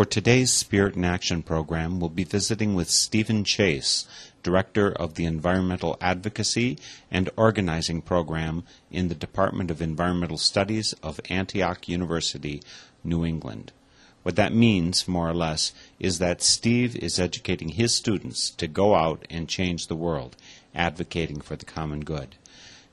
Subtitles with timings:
[0.00, 4.08] For today's Spirit in Action program, we'll be visiting with Stephen Chase,
[4.42, 6.78] Director of the Environmental Advocacy
[7.10, 12.62] and Organizing Program in the Department of Environmental Studies of Antioch University,
[13.04, 13.72] New England.
[14.22, 18.94] What that means, more or less, is that Steve is educating his students to go
[18.94, 20.34] out and change the world,
[20.74, 22.36] advocating for the common good.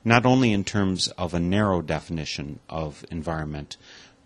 [0.04, 3.78] Not only in terms of a narrow definition of environment,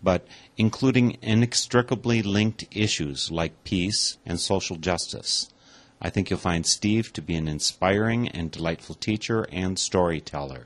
[0.03, 5.49] but including inextricably linked issues like peace and social justice.
[6.01, 10.65] I think you'll find Steve to be an inspiring and delightful teacher and storyteller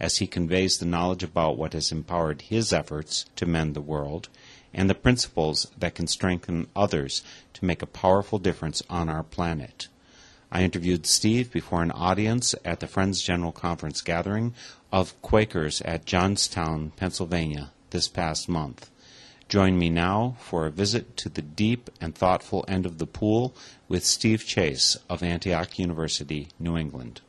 [0.00, 4.28] as he conveys the knowledge about what has empowered his efforts to mend the world
[4.74, 7.22] and the principles that can strengthen others
[7.54, 9.86] to make a powerful difference on our planet.
[10.50, 14.54] I interviewed Steve before an audience at the Friends General Conference gathering
[14.90, 18.90] of Quakers at Johnstown, Pennsylvania, this past month.
[19.48, 23.54] Join me now for a visit to the deep and thoughtful end of the pool
[23.86, 27.20] with Steve Chase of Antioch University, New England.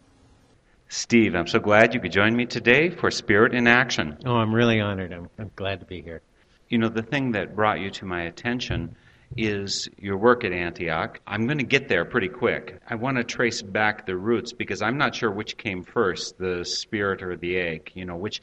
[0.88, 4.18] Steve, I'm so glad you could join me today for Spirit in Action.
[4.25, 5.12] Oh, I'm really honored.
[5.12, 6.22] I'm, I'm glad to be here.
[6.69, 8.96] You know, the thing that brought you to my attention
[9.35, 11.19] is your work at Antioch.
[11.25, 12.79] I'm going to get there pretty quick.
[12.90, 16.63] I want to trace back the roots because I'm not sure which came first, the
[16.63, 17.91] spirit or the egg.
[17.96, 18.41] You know, which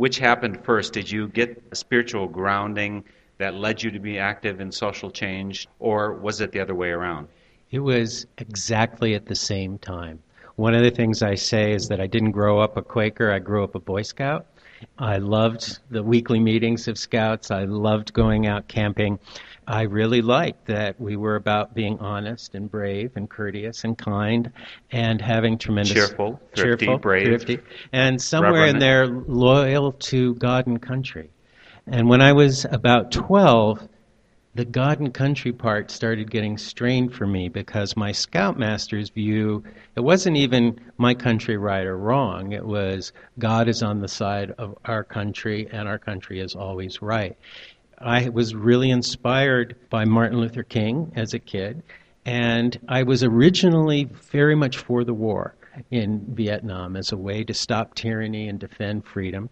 [0.00, 0.94] which happened first?
[0.94, 3.04] Did you get a spiritual grounding
[3.36, 6.88] that led you to be active in social change or was it the other way
[6.88, 7.28] around?
[7.70, 10.18] It was exactly at the same time.
[10.56, 13.40] One of the things I say is that I didn't grow up a Quaker, I
[13.40, 14.46] grew up a Boy Scout.
[14.98, 19.18] I loved the weekly meetings of Scouts, I loved going out camping.
[19.70, 24.50] I really liked that we were about being honest and brave and courteous and kind
[24.90, 27.60] and having tremendous Cheerful, thrifty, cheerful, brave, thrifty,
[27.92, 31.30] and somewhere in there loyal to God and country.
[31.86, 33.88] And when I was about 12,
[34.56, 39.62] the God and country part started getting strained for me because my scoutmaster's view
[39.94, 42.50] it wasn't even my country right or wrong.
[42.50, 47.00] It was god is on the side of our country and our country is always
[47.00, 47.36] right
[48.00, 51.82] i was really inspired by martin luther king as a kid
[52.24, 55.54] and i was originally very much for the war
[55.90, 59.48] in vietnam as a way to stop tyranny and defend freedom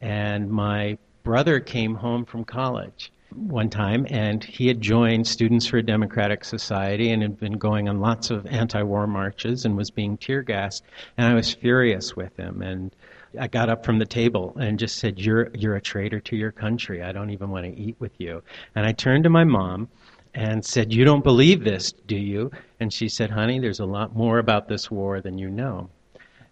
[0.00, 5.78] and my brother came home from college one time, and he had joined Students for
[5.78, 9.90] a Democratic Society and had been going on lots of anti war marches and was
[9.90, 10.84] being tear gassed.
[11.16, 12.62] And I was furious with him.
[12.62, 12.94] And
[13.38, 16.52] I got up from the table and just said, You're, you're a traitor to your
[16.52, 17.02] country.
[17.02, 18.42] I don't even want to eat with you.
[18.74, 19.88] And I turned to my mom
[20.34, 22.50] and said, You don't believe this, do you?
[22.80, 25.90] And she said, Honey, there's a lot more about this war than you know.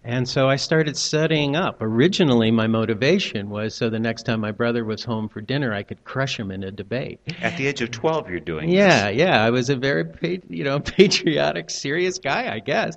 [0.04, 1.78] And so I started studying up.
[1.82, 5.82] Originally, my motivation was so the next time my brother was home for dinner, I
[5.82, 7.20] could crush him in a debate.
[7.42, 9.18] At the age of 12 you're doing Yeah, this.
[9.18, 9.44] yeah.
[9.44, 10.06] I was a very,
[10.48, 12.94] you know, patriotic, serious guy, I guess.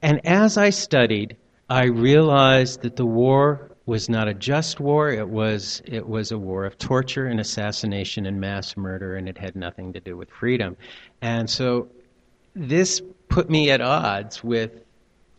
[0.00, 1.36] And as I studied,
[1.68, 5.10] I realized that the war was not a just war.
[5.10, 9.38] It was it was a war of torture and assassination and mass murder, and it
[9.38, 10.76] had nothing to do with freedom.
[11.20, 11.88] And so,
[12.54, 14.82] this put me at odds with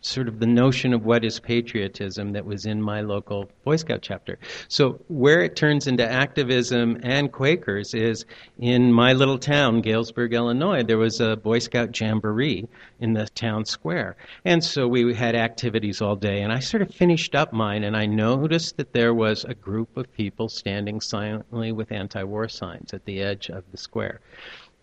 [0.00, 4.00] sort of the notion of what is patriotism that was in my local Boy Scout
[4.02, 4.38] chapter.
[4.68, 8.24] So where it turns into activism and Quakers is
[8.58, 12.66] in my little town, Galesburg, Illinois, there was a Boy Scout jamboree
[13.00, 14.16] in the town square.
[14.44, 17.96] And so we had activities all day and I sort of finished up mine and
[17.96, 23.04] I noticed that there was a group of people standing silently with anti-war signs at
[23.04, 24.20] the edge of the square.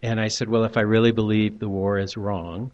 [0.04, 2.72] And I said, well, if I really believe the war is wrong,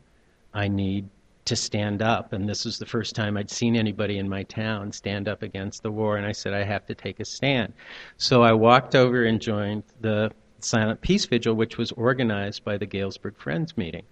[0.54, 1.08] I need
[1.46, 2.34] to stand up.
[2.34, 5.84] And this was the first time I'd seen anybody in my town stand up against
[5.84, 6.18] the war.
[6.18, 7.74] And I said, I have to take a stand.
[8.18, 12.86] So I walked over and joined the Silent Peace Vigil, which was organized by the
[12.86, 14.04] Galesburg Friends meeting.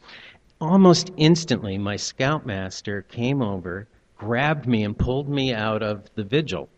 [0.60, 3.88] Almost instantly, my scoutmaster came over,
[4.18, 6.69] grabbed me, and pulled me out of the vigil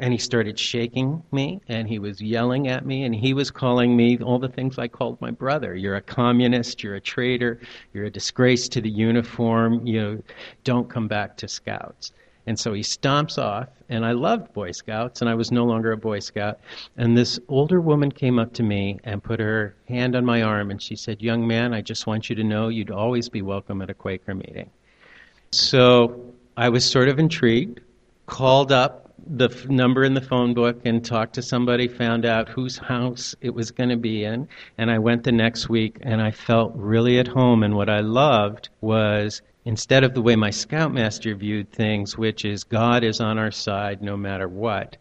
[0.00, 3.96] and he started shaking me and he was yelling at me and he was calling
[3.96, 5.76] me all the things I called my brother.
[5.76, 7.60] You're a communist, you're a traitor,
[7.92, 10.22] you're a disgrace to the uniform, you know,
[10.64, 12.12] don't come back to scouts.
[12.46, 15.92] And so he stomps off, and I loved Boy Scouts, and I was no longer
[15.92, 16.58] a Boy Scout.
[16.96, 20.70] And this older woman came up to me and put her hand on my arm,
[20.70, 23.82] and she said, Young man, I just want you to know you'd always be welcome
[23.82, 24.70] at a Quaker meeting.
[25.52, 27.80] So I was sort of intrigued,
[28.26, 32.48] called up the f- number in the phone book and talked to somebody, found out
[32.48, 36.20] whose house it was going to be in, and I went the next week and
[36.20, 37.62] I felt really at home.
[37.62, 42.64] And what I loved was instead of the way my scoutmaster viewed things, which is
[42.64, 44.96] God is on our side no matter what,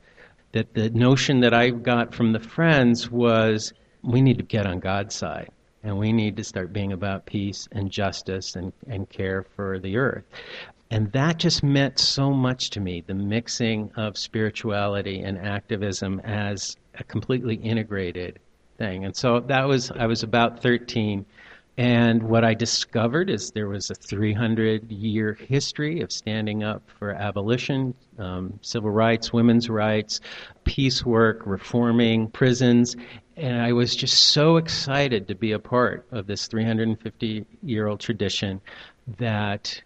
[0.52, 3.74] that the notion that I got from the friends was
[4.04, 5.50] we need to get on God's side
[5.84, 9.98] and we need to start being about peace and justice and, and care for the
[9.98, 10.26] earth.
[10.92, 16.78] And that just meant so much to me the mixing of spirituality and activism as
[16.96, 18.40] a completely integrated
[18.80, 19.06] thing.
[19.06, 21.26] And so that was, I was about 13.
[21.78, 27.12] And what I discovered is there was a 300 year history of standing up for
[27.12, 30.20] abolition, um, civil rights, women's rights,
[30.64, 32.98] peace work, reforming prisons.
[33.38, 38.00] And I was just so excited to be a part of this 350 year old
[38.00, 38.60] tradition
[39.20, 39.82] that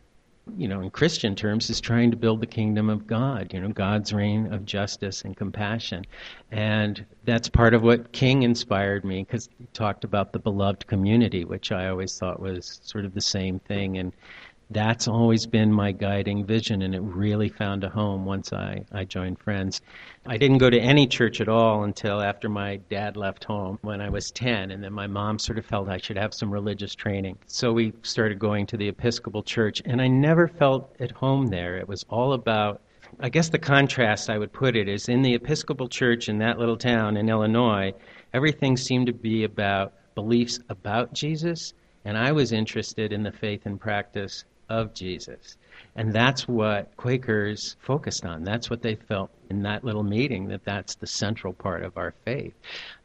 [0.57, 3.69] you know, in Christian terms, is trying to build the kingdom of God, you know,
[3.69, 6.05] God's reign of justice and compassion.
[6.51, 11.45] And that's part of what King inspired me because he talked about the beloved community,
[11.45, 13.97] which I always thought was sort of the same thing.
[13.97, 14.11] And
[14.73, 19.05] that's always been my guiding vision, and it really found a home once I, I
[19.05, 19.81] joined Friends.
[20.25, 24.01] I didn't go to any church at all until after my dad left home when
[24.01, 26.95] I was 10, and then my mom sort of felt I should have some religious
[26.95, 27.37] training.
[27.45, 31.77] So we started going to the Episcopal Church, and I never felt at home there.
[31.77, 32.81] It was all about
[33.19, 36.57] I guess the contrast I would put it is in the Episcopal Church in that
[36.57, 37.93] little town in Illinois,
[38.33, 41.73] everything seemed to be about beliefs about Jesus,
[42.05, 45.57] and I was interested in the faith and practice of Jesus.
[45.95, 48.43] And that's what Quakers focused on.
[48.43, 52.13] That's what they felt in that little meeting, that that's the central part of our
[52.25, 52.53] faith.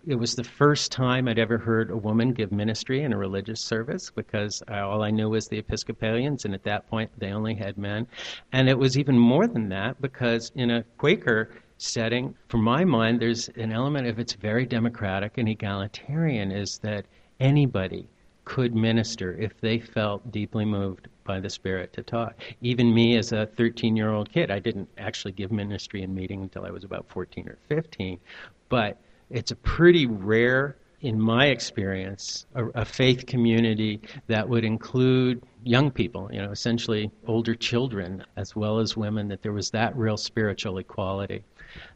[0.06, 3.60] It was the first time I'd ever heard a woman give ministry in a religious
[3.60, 7.76] service because all I knew was the Episcopalians, and at that point they only had
[7.76, 8.06] men.
[8.52, 13.20] And it was even more than that because in a Quaker setting, for my mind,
[13.20, 17.05] there's an element of it's very democratic and egalitarian, is that
[17.38, 18.08] anybody
[18.48, 22.34] could minister if they felt deeply moved by the Spirit to talk.
[22.62, 26.40] Even me as a 13 year old kid, I didn't actually give ministry in meeting
[26.40, 28.18] until I was about 14 or 15,
[28.70, 28.96] but
[29.28, 35.90] it's a pretty rare in my experience, a, a, faith community that would include young
[35.90, 40.16] people, you know, essentially older children as well as women, that there was that real
[40.16, 41.44] spiritual equality.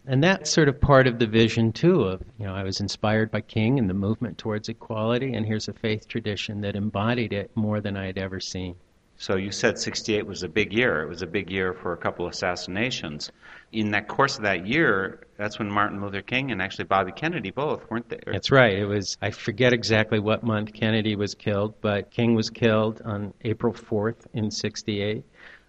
[0.06, 3.30] And that's sort of part of the vision, too, of, you know, I was inspired
[3.30, 7.50] by King and the movement towards equality, and here's a faith tradition that embodied it
[7.54, 8.74] more than I had ever seen.
[9.22, 11.00] So you said 68 was a big year.
[11.02, 13.30] It was a big year for a couple assassinations.
[13.70, 17.52] In that course of that year, that's when Martin Luther King and actually Bobby Kennedy
[17.52, 18.32] both weren't there.
[18.32, 18.76] That's right.
[18.76, 23.32] It was I forget exactly what month Kennedy was killed, but King was killed on
[23.44, 25.22] April 4th in 68.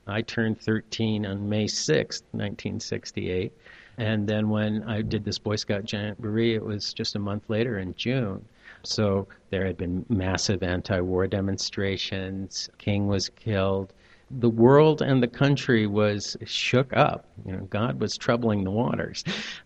[0.07, 3.53] I turned 13 on May 6th, 1968.
[3.97, 7.79] And then when I did this Boy Scout Jamboree, it was just a month later
[7.79, 8.43] in June.
[8.83, 12.69] So there had been massive anti war demonstrations.
[12.77, 13.93] King was killed.
[14.39, 17.25] The world and the country was shook up.
[17.45, 19.23] You know, God was troubling the waters.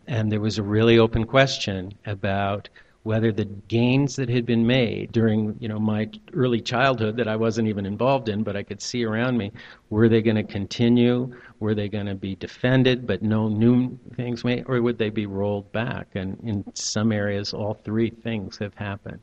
[0.08, 2.70] And there was a really open question about
[3.08, 7.38] whether the gains that had been made during you know my early childhood that I
[7.38, 9.54] wasn't even involved in, but I could see around me,
[9.90, 11.34] were they going to continue?
[11.62, 15.26] Were they going to be defended, but no new things made, or would they be
[15.26, 16.08] rolled back?
[16.16, 19.22] And in some areas, all three things have happened.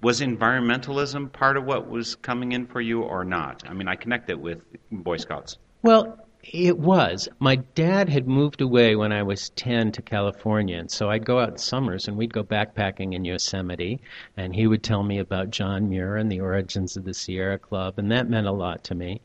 [0.00, 3.62] Was environmentalism part of what was coming in for you, or not?
[3.68, 5.58] I mean, I connect it with Boy Scouts.
[5.82, 7.28] Well, it was.
[7.38, 11.38] My dad had moved away when I was 10 to California, and so I'd go
[11.38, 14.00] out in summers and we'd go backpacking in Yosemite,
[14.36, 17.94] and he would tell me about John Muir and the origins of the Sierra Club,
[17.96, 19.20] and that meant a lot to me.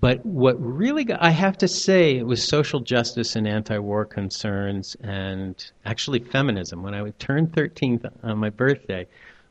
[0.00, 4.04] But what really got, I have to say, it was social justice and anti war
[4.04, 5.54] concerns and
[5.84, 6.82] actually feminism.
[6.82, 9.06] When I turned 13 on my birthday,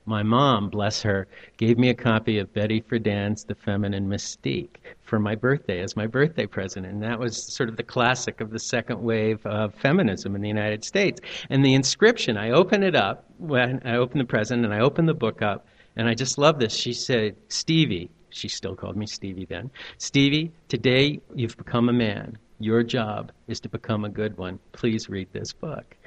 [0.06, 5.20] my mom, bless her, gave me a copy of Betty Friedan's The Feminine Mystique for
[5.20, 6.86] my birthday as my birthday present.
[6.86, 10.48] And that was sort of the classic of the second wave of feminism in the
[10.48, 11.22] United States.
[11.50, 15.06] And the inscription, I open it up when I open the present and I open
[15.06, 16.74] the book up, and I just love this.
[16.74, 22.38] She said, Stevie, she still called me Stevie then, Stevie, today you've become a man.
[22.60, 24.60] Your job is to become a good one.
[24.72, 25.98] Please read this book.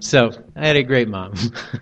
[0.00, 1.34] So I had a great mom.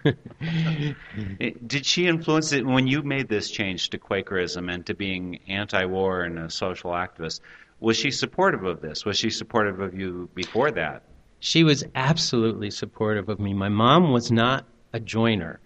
[1.66, 6.22] Did she influence it when you made this change to Quakerism and to being anti-war
[6.22, 7.40] and a social activist?
[7.80, 9.04] Was she supportive of this?
[9.04, 11.02] Was she supportive of you before that?
[11.40, 13.52] She was absolutely supportive of me.
[13.52, 15.60] My mom was not a joiner,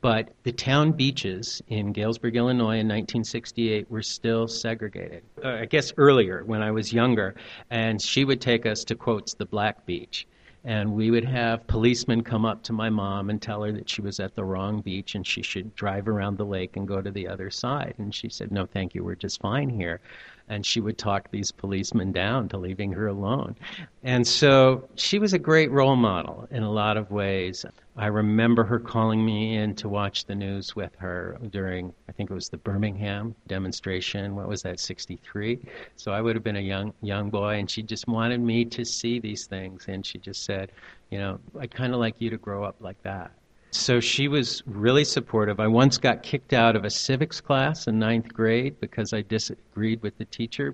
[0.00, 5.24] but the town beaches in Galesburg, Illinois in 1968 were still segregated.
[5.42, 7.34] Uh, I guess earlier when I was younger,
[7.70, 10.26] and she would take us to quotes the Black Beach
[10.64, 14.02] and we would have policemen come up to my mom and tell her that she
[14.02, 17.10] was at the wrong beach and she should drive around the lake and go to
[17.10, 17.94] the other side.
[17.98, 20.00] And she said, No, thank you, we're just fine here
[20.48, 23.54] and she would talk these policemen down to leaving her alone.
[24.02, 27.64] And so she was a great role model in a lot of ways.
[27.98, 32.30] I remember her calling me in to watch the news with her during, I think
[32.30, 34.36] it was the Birmingham demonstration.
[34.36, 35.58] What was that, 63?
[35.96, 38.84] So I would have been a young young boy, and she just wanted me to
[38.84, 39.86] see these things.
[39.88, 40.70] And she just said,
[41.10, 43.32] you know, I'd kind of like you to grow up like that.
[43.70, 45.60] So she was really supportive.
[45.60, 50.02] I once got kicked out of a civics class in ninth grade because I disagreed
[50.02, 50.72] with the teacher,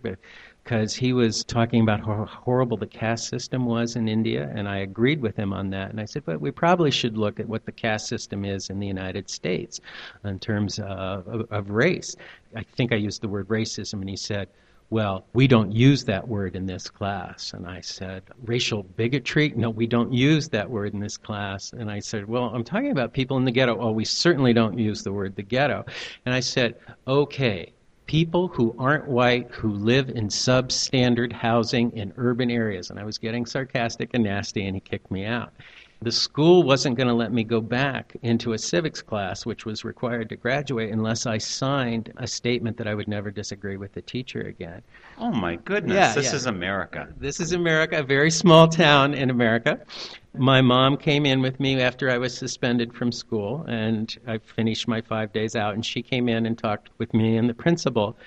[0.64, 4.78] because he was talking about how horrible the caste system was in India, and I
[4.78, 5.90] agreed with him on that.
[5.90, 8.80] And I said, but we probably should look at what the caste system is in
[8.80, 9.80] the United States
[10.24, 12.16] in terms of, of, of race.
[12.56, 14.48] I think I used the word racism, and he said,
[14.88, 17.52] well, we don't use that word in this class.
[17.52, 19.52] And I said, racial bigotry?
[19.56, 21.72] No, we don't use that word in this class.
[21.72, 23.78] And I said, well, I'm talking about people in the ghetto.
[23.78, 25.84] Oh, we certainly don't use the word the ghetto.
[26.24, 27.73] And I said, okay,
[28.06, 32.90] people who aren't white who live in substandard housing in urban areas.
[32.90, 35.52] And I was getting sarcastic and nasty, and he kicked me out
[36.04, 39.84] the school wasn't going to let me go back into a civics class, which was
[39.84, 44.02] required to graduate, unless I signed a statement that I would never disagree with the
[44.02, 44.82] teacher again.
[45.18, 45.94] Oh my goodness!
[45.94, 46.36] Yeah, this yeah.
[46.36, 47.08] is America.
[47.16, 49.80] This is America, a very small town in America.
[50.36, 54.86] My mom came in with me after I was suspended from school, and I finished
[54.86, 58.18] my five days out, and she came in and talked with me and the principal.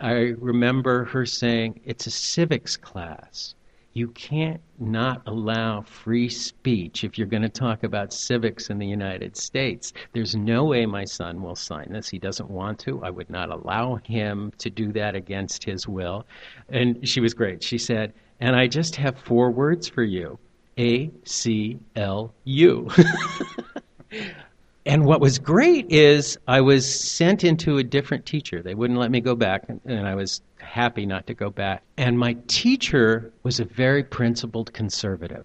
[0.00, 3.54] I remember her saying, "It's a civics class."
[3.94, 8.86] You can't not allow free speech if you're going to talk about civics in the
[8.86, 9.92] United States.
[10.12, 12.08] There's no way my son will sign this.
[12.08, 13.02] He doesn't want to.
[13.02, 16.26] I would not allow him to do that against his will.
[16.68, 17.62] And she was great.
[17.62, 20.38] She said, and I just have four words for you
[20.78, 22.88] A C L U.
[24.84, 28.62] And what was great is I was sent into a different teacher.
[28.62, 31.82] They wouldn't let me go back, and I was happy not to go back.
[31.96, 35.44] And my teacher was a very principled conservative.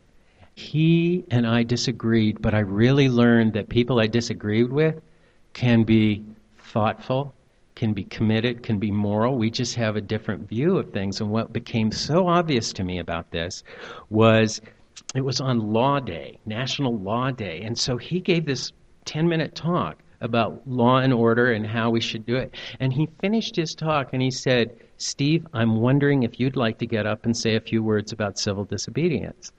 [0.56, 5.00] He and I disagreed, but I really learned that people I disagreed with
[5.53, 6.25] can be
[6.58, 7.36] thoughtful,
[7.75, 9.38] can be committed, can be moral.
[9.38, 11.22] We just have a different view of things.
[11.22, 13.63] And what became so obvious to me about this
[14.10, 14.62] was
[15.13, 17.62] it was on Law Day, National Law Day.
[17.62, 18.74] And so he gave this
[19.08, 22.56] 10 minute talk about law and order and how we should do it.
[22.80, 26.88] And he finished his talk and he said, Steve, I'm wondering if you'd like to
[26.88, 29.52] get up and say a few words about civil disobedience.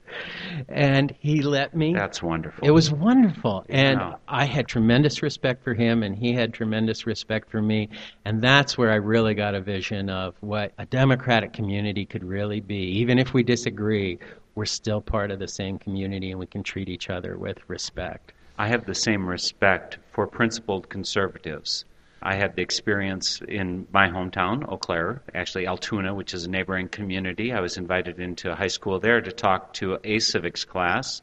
[0.67, 1.93] And he let me.
[1.93, 2.67] That's wonderful.
[2.67, 3.65] It was wonderful.
[3.69, 4.01] And.
[4.27, 7.89] I had tremendous respect for him, and he had tremendous respect for me.
[8.25, 12.59] And that's where I really got a vision of what a democratic community could really
[12.59, 12.99] be.
[12.99, 14.19] Even if we disagree,
[14.55, 18.33] we're still part of the same community and we can treat each other with respect.
[18.59, 21.85] I have the same respect for principled conservatives.
[22.21, 26.89] I had the experience in my hometown, Eau Claire, actually Altoona, which is a neighboring
[26.89, 27.53] community.
[27.53, 31.21] I was invited into a high school there to talk to a civics class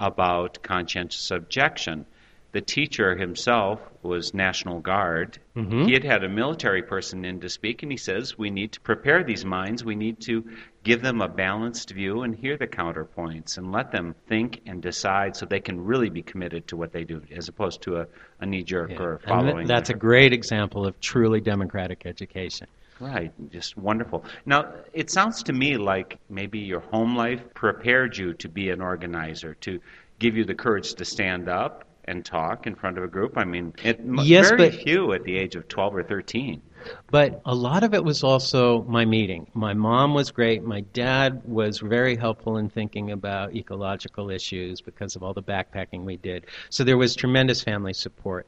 [0.00, 2.06] about conscientious objection.
[2.50, 5.38] The teacher himself was National Guard.
[5.56, 5.84] Mm-hmm.
[5.84, 8.80] He had had a military person in to speak, and he says, We need to
[8.80, 9.84] prepare these minds.
[9.84, 10.44] We need to
[10.84, 15.34] give them a balanced view and hear the counterpoints and let them think and decide
[15.34, 18.06] so they can really be committed to what they do as opposed to a,
[18.40, 19.02] a knee jerk yeah.
[19.02, 19.60] or following.
[19.60, 22.68] And that's a great example of truly democratic education.
[23.00, 24.24] Right, just wonderful.
[24.46, 28.80] Now, it sounds to me like maybe your home life prepared you to be an
[28.80, 29.80] organizer, to
[30.18, 33.36] give you the courage to stand up and talk in front of a group.
[33.36, 36.62] I mean, it, yes, very but, few at the age of 12 or 13.
[37.10, 39.46] But a lot of it was also my meeting.
[39.54, 40.62] My mom was great.
[40.62, 46.04] My dad was very helpful in thinking about ecological issues because of all the backpacking
[46.04, 46.46] we did.
[46.70, 48.46] So there was tremendous family support.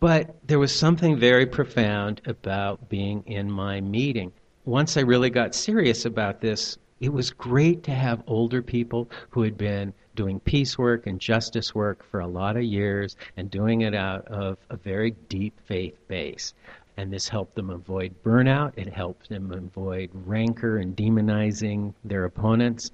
[0.00, 4.32] But there was something very profound about being in my meeting.
[4.64, 9.42] Once I really got serious about this, it was great to have older people who
[9.42, 13.82] had been doing peace work and justice work for a lot of years and doing
[13.82, 16.54] it out of a very deep faith base.
[16.98, 18.72] And this helped them avoid burnout.
[18.76, 22.90] It helped them avoid rancor and demonizing their opponents.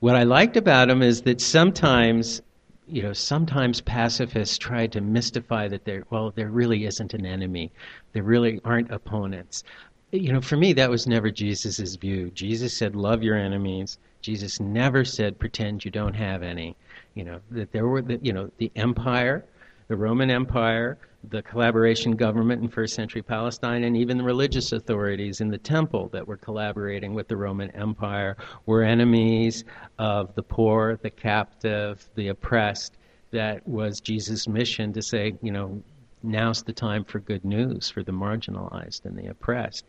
[0.00, 2.42] What I liked about them is that sometimes,
[2.86, 7.70] you know, sometimes pacifists try to mystify that there, well, there really isn't an enemy.
[8.12, 9.64] There really aren't opponents.
[10.12, 12.30] You know, for me, that was never Jesus' view.
[12.30, 16.76] Jesus said, love your enemies Jesus never said pretend you don't have any.
[17.14, 19.44] You know that there were the, you know the empire,
[19.90, 20.98] the Roman Empire,
[21.30, 26.08] the collaboration government in first century Palestine, and even the religious authorities in the temple
[26.12, 29.64] that were collaborating with the Roman Empire were enemies
[29.98, 32.98] of the poor, the captive, the oppressed.
[33.32, 35.82] That was Jesus' mission to say, you know,
[36.22, 39.86] now's the time for good news for the marginalized and the oppressed.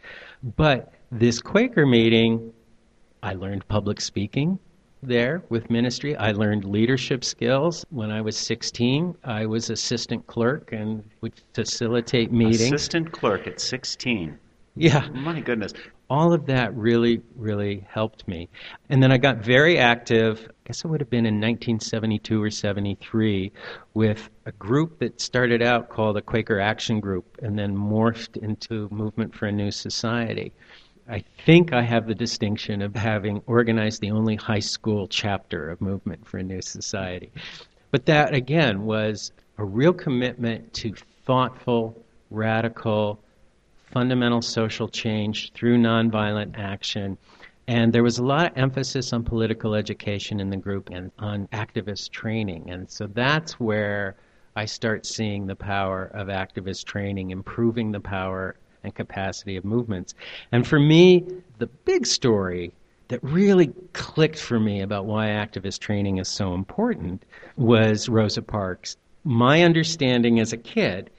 [0.57, 2.51] But this Quaker meeting
[3.21, 4.57] I learned public speaking
[5.03, 6.15] there with ministry.
[6.15, 7.85] I learned leadership skills.
[7.89, 12.61] When I was 16, I was assistant clerk and would facilitate meetings.
[12.61, 14.37] Assistant clerk at 16.
[14.75, 15.07] Yeah.
[15.09, 15.73] My goodness.
[16.09, 18.49] All of that really, really helped me.
[18.89, 22.49] And then I got very active, I guess it would have been in 1972 or
[22.49, 23.51] 73,
[23.93, 28.89] with a group that started out called the Quaker Action Group and then morphed into
[28.91, 30.51] Movement for a New Society.
[31.11, 35.81] I think I have the distinction of having organized the only high school chapter of
[35.81, 37.29] Movement for a New Society.
[37.91, 40.93] But that, again, was a real commitment to
[41.25, 43.19] thoughtful, radical,
[43.91, 47.17] fundamental social change through nonviolent action.
[47.67, 51.47] And there was a lot of emphasis on political education in the group and on
[51.47, 52.69] activist training.
[52.69, 54.15] And so that's where
[54.55, 60.13] I start seeing the power of activist training, improving the power and capacity of movements.
[60.51, 61.25] And for me,
[61.59, 62.73] the big story
[63.07, 67.25] that really clicked for me about why activist training is so important
[67.57, 68.97] was Rosa Parks.
[69.23, 71.09] My understanding as a kid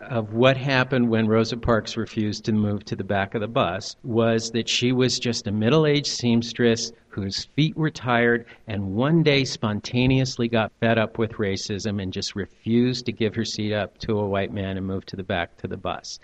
[0.00, 3.96] of what happened when Rosa Parks refused to move to the back of the bus
[4.02, 9.22] was that she was just a middle aged seamstress whose feet were tired and one
[9.22, 13.98] day spontaneously got fed up with racism and just refused to give her seat up
[13.98, 16.18] to a white man and move to the back to the bus.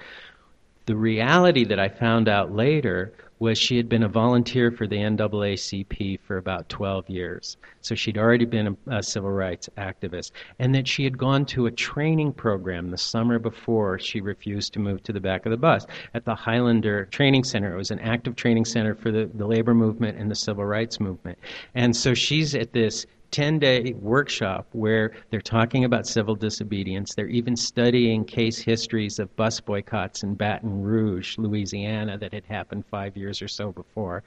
[0.89, 4.97] The reality that I found out later was she had been a volunteer for the
[4.97, 7.59] NAACP for about 12 years.
[7.83, 10.31] So she'd already been a, a, civil rights activist.
[10.59, 14.79] And that she had gone to a training program the summer before she refused to
[14.79, 17.75] move to the back of the bus at the Highlander Training Center.
[17.75, 21.01] It was an active training center for the, the labor movement and the civil rights
[21.01, 21.37] movement.
[21.75, 27.15] And so she's at this 10 day workshop where they're talking about civil disobedience.
[27.15, 32.85] They're even studying case histories of bus boycotts in Baton Rouge, Louisiana, that had happened
[32.91, 34.23] five years or so before.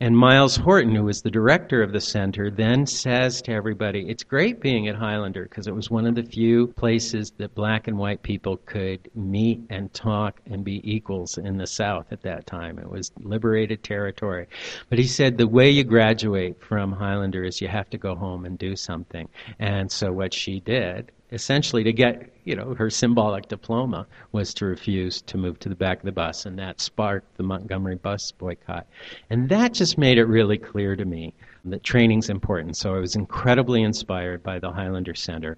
[0.00, 4.22] And Myles Horton, who was the director of the center, then says to everybody, It's
[4.22, 7.98] great being at Highlander because it was one of the few places that black and
[7.98, 12.78] white people could meet and talk and be equals in the South at that time.
[12.78, 14.46] It was liberated territory.
[14.88, 18.43] But he said, The way you graduate from Highlander is you have to go home
[18.44, 19.28] and do something.
[19.58, 24.66] And so what she did, essentially to get, you know, her symbolic diploma, was to
[24.66, 28.32] refuse to move to the back of the bus, and that sparked the Montgomery bus
[28.32, 28.86] boycott.
[29.30, 32.76] And that just made it really clear to me that training's important.
[32.76, 35.56] So I was incredibly inspired by the Highlander Center.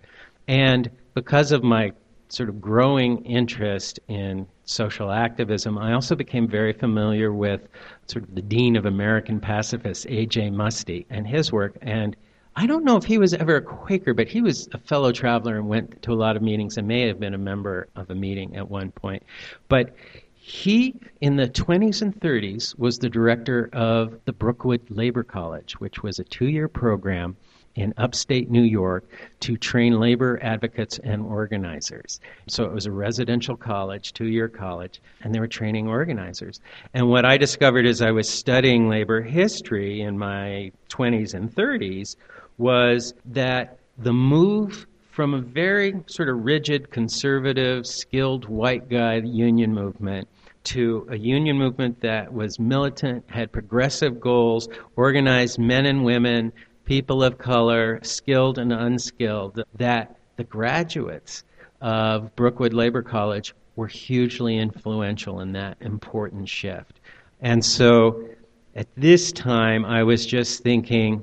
[0.48, 1.92] And because of my
[2.28, 7.68] sort of growing interest in social activism, I also became very familiar with
[8.06, 10.50] sort of the dean of American pacifists, A.J.
[10.50, 11.76] Muste, and his work.
[11.82, 12.16] And
[12.58, 15.58] I don't know if he was ever a Quaker, but he was a fellow traveler
[15.58, 18.14] and went to a lot of meetings and may have been a member of a
[18.14, 19.22] meeting at one point.
[19.68, 19.94] But
[20.32, 26.02] he, in the 20s and 30s, was the director of the Brookwood Labor College, which
[26.02, 27.36] was a two year program
[27.74, 29.04] in upstate New York
[29.40, 32.20] to train labor advocates and organizers.
[32.48, 36.62] So it was a residential college, two year college, and they were training organizers.
[36.94, 42.16] And what I discovered as I was studying labor history in my 20s and 30s
[42.58, 49.72] was that the move from a very sort of rigid, conservative, skilled white guy union
[49.72, 50.28] movement
[50.64, 56.52] to a union movement that was militant, had progressive goals, organized men and women,
[56.84, 61.44] people of color, skilled and unskilled, that the graduates
[61.80, 67.00] of Brookwood Labor College were hugely influential in that important shift.
[67.40, 68.28] And so
[68.74, 71.22] at this time, I was just thinking,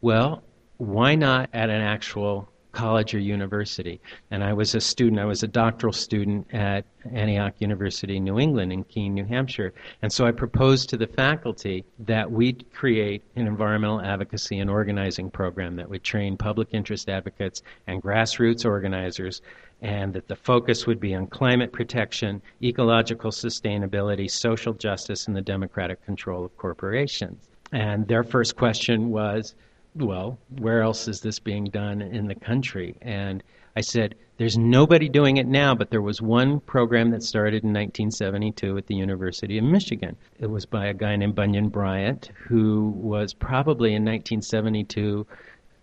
[0.00, 0.42] well,
[0.78, 4.00] why not at an actual college or university.
[4.30, 8.72] And I was a student, I was a doctoral student at Antioch University, New England,
[8.72, 9.72] in Keene, New Hampshire.
[10.00, 15.30] And so I proposed to the faculty that we'd create an environmental advocacy and organizing
[15.30, 19.42] program that would train public interest advocates and grassroots organizers
[19.82, 25.42] and that the focus would be on climate protection, ecological sustainability, social justice, and the
[25.42, 27.48] democratic control of corporations.
[27.72, 29.54] And their first question was,
[29.94, 32.96] well, where else is this being done in the country?
[33.02, 33.42] And
[33.76, 37.68] I said, there's nobody doing it now, but there was one program that started in
[37.68, 40.16] 1972 at the University of Michigan.
[40.38, 45.26] It was by a guy named Bunyan Bryant, who was probably in 1972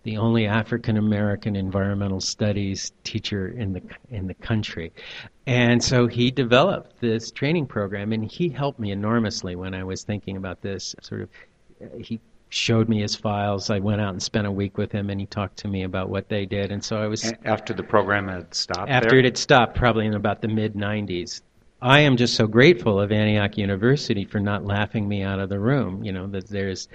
[0.02, 4.92] the only African American environmental studies teacher in the in the country.
[5.46, 10.02] And so he developed this training program and he helped me enormously when I was
[10.02, 11.28] thinking about this sort of
[12.00, 12.18] he
[12.50, 13.70] showed me his files.
[13.70, 16.10] I went out and spent a week with him, and he talked to me about
[16.10, 16.70] what they did.
[16.70, 18.90] And so I was after the program had stopped.
[18.90, 19.20] After there?
[19.20, 21.40] it had stopped, probably in about the mid '90s.
[21.80, 25.58] I am just so grateful of Antioch University for not laughing me out of the
[25.58, 26.04] room.
[26.04, 26.88] You know that there's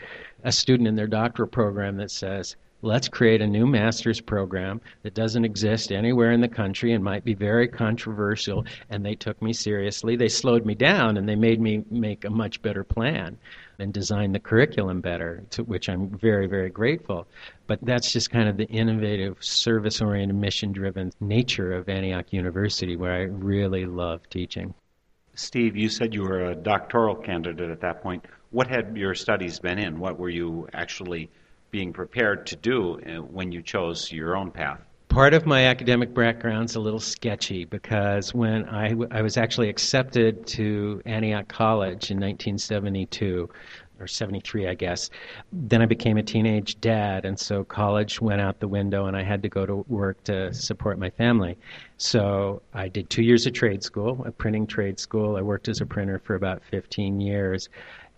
[0.43, 5.15] a student in their doctoral program that says, let's create a new master's program that
[5.15, 8.63] doesn't exist anywhere in the country and might be very controversial.
[8.91, 10.15] And they took me seriously.
[10.15, 13.39] They slowed me down and they made me make a much better plan
[13.79, 17.27] and design the curriculum better, to which I'm very, very grateful.
[17.67, 22.95] But that's just kind of the innovative, service oriented, mission driven nature of Antioch University,
[22.95, 24.73] where I really love teaching.
[25.33, 28.25] Steve, you said you were a doctoral candidate at that point.
[28.51, 29.99] What had your studies been in?
[29.99, 31.29] What were you actually
[31.71, 34.79] being prepared to do uh, when you chose your own path?
[35.07, 39.69] Part of my academic background's a little sketchy because when I, w- I was actually
[39.69, 43.49] accepted to Antioch College in 1972,
[43.99, 45.09] or 73, I guess.
[45.51, 49.23] Then I became a teenage dad, and so college went out the window, and I
[49.23, 51.57] had to go to work to support my family.
[51.97, 55.37] So I did two years of trade school, a printing trade school.
[55.37, 57.69] I worked as a printer for about 15 years.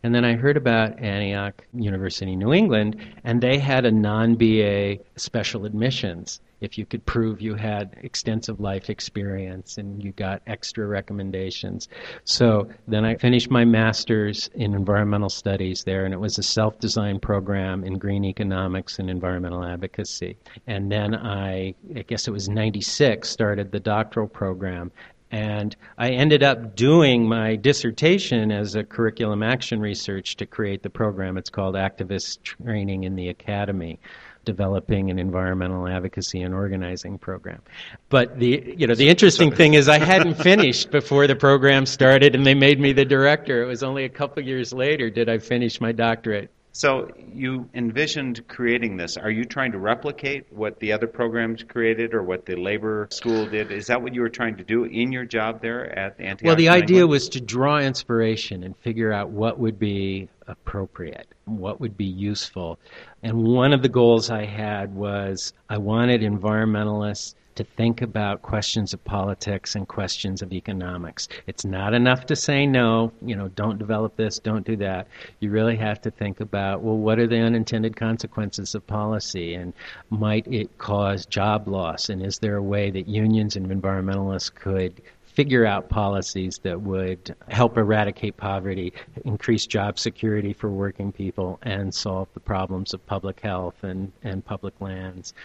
[0.08, 5.00] And then I heard about Antioch University, New England, and they had a non BA
[5.18, 6.40] special admissions.
[6.62, 11.90] If you could prove you had extensive life experience and you got extra recommendations.
[12.24, 16.80] So then I finished my master's in environmental studies there, and it was a self
[16.80, 20.38] designed program in green economics and environmental advocacy.
[20.68, 24.90] And then I, I guess it was 96, started the doctoral program.
[25.32, 30.90] And I ended up doing my dissertation as a curriculum action research to create the
[30.90, 31.38] program.
[31.38, 34.00] It's called Activist Training in the Academy
[34.48, 37.62] developing an environmental advocacy and organizing program.
[38.08, 42.34] But the you know the interesting thing is I hadn't finished before the program started
[42.34, 43.62] and they made me the director.
[43.62, 46.50] It was only a couple years later did I finish my doctorate.
[46.78, 49.18] So you envisioned creating this.
[49.18, 53.48] Are you trying to replicate what the other programs created or what the labor school
[53.48, 53.72] did?
[53.72, 56.46] Is that what you were trying to do in your job there at Antioch?
[56.46, 61.82] Well, the idea was to draw inspiration and figure out what would be appropriate, what
[61.82, 62.78] would be useful.
[63.24, 68.94] And one of the goals I had was I wanted environmentalists to think about questions
[68.94, 71.28] of politics and questions of economics.
[71.48, 75.08] It's not enough to say no, you know, don't develop this, don't do that.
[75.40, 79.74] You really have to think about, well, what are the unintended consequences of policy and
[80.10, 85.02] might it cause job loss and is there a way that unions and environmentalists could
[85.38, 88.92] figure out policies that would help eradicate poverty,
[89.24, 94.44] increase job security for working people, and solve the problems of public health and, and
[94.44, 95.36] public lands.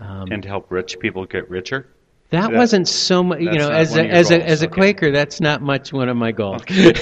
[0.00, 1.86] Um, and help rich people get richer?
[2.30, 5.38] That, that wasn't so much, you know, as a, as, a, as a Quaker, that's
[5.38, 6.62] not much one of my goals.
[6.62, 6.92] Okay.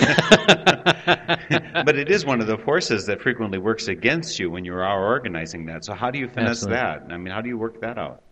[1.85, 5.07] but it is one of the forces that frequently works against you when you are
[5.07, 5.85] organizing that.
[5.85, 6.79] So, how do you finesse Absolutely.
[6.79, 7.03] that?
[7.11, 8.25] I mean, how do you work that out?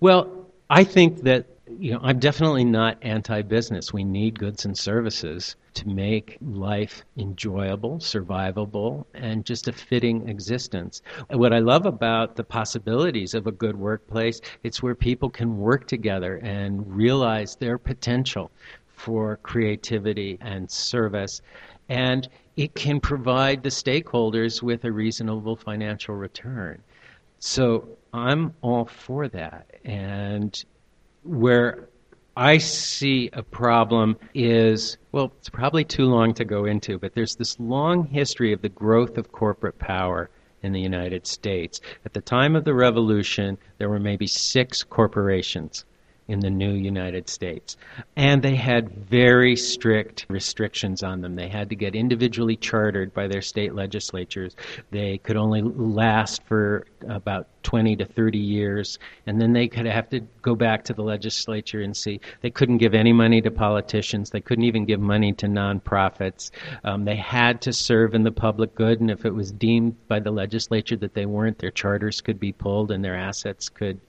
[0.00, 1.46] Well, I think that
[1.78, 3.92] you know, I'm definitely not anti-business.
[3.92, 11.02] We need goods and services to make life enjoyable, survivable, and just a fitting existence.
[11.30, 15.86] What I love about the possibilities of a good workplace, it's where people can work
[15.86, 18.50] together and realize their potential
[18.88, 21.42] for creativity and service.
[21.88, 26.82] And it can provide the stakeholders with a reasonable financial return.
[27.38, 29.66] So I'm all for that.
[29.84, 30.64] And
[31.28, 31.88] where
[32.36, 37.36] I see a problem is well, it's probably too long to go into, but there's
[37.36, 40.30] this long history of the growth of corporate power
[40.62, 41.80] in the United States.
[42.04, 45.84] At the time of the revolution, there were maybe six corporations.
[46.28, 47.76] In the new United States.
[48.16, 51.34] And they had very strict restrictions on them.
[51.34, 54.54] They had to get individually chartered by their state legislatures.
[54.90, 60.08] They could only last for about 20 to 30 years, and then they could have
[60.10, 62.20] to go back to the legislature and see.
[62.40, 64.30] They couldn't give any money to politicians.
[64.30, 66.50] They couldn't even give money to nonprofits.
[66.84, 70.20] Um, they had to serve in the public good, and if it was deemed by
[70.20, 74.00] the legislature that they weren't, their charters could be pulled and their assets could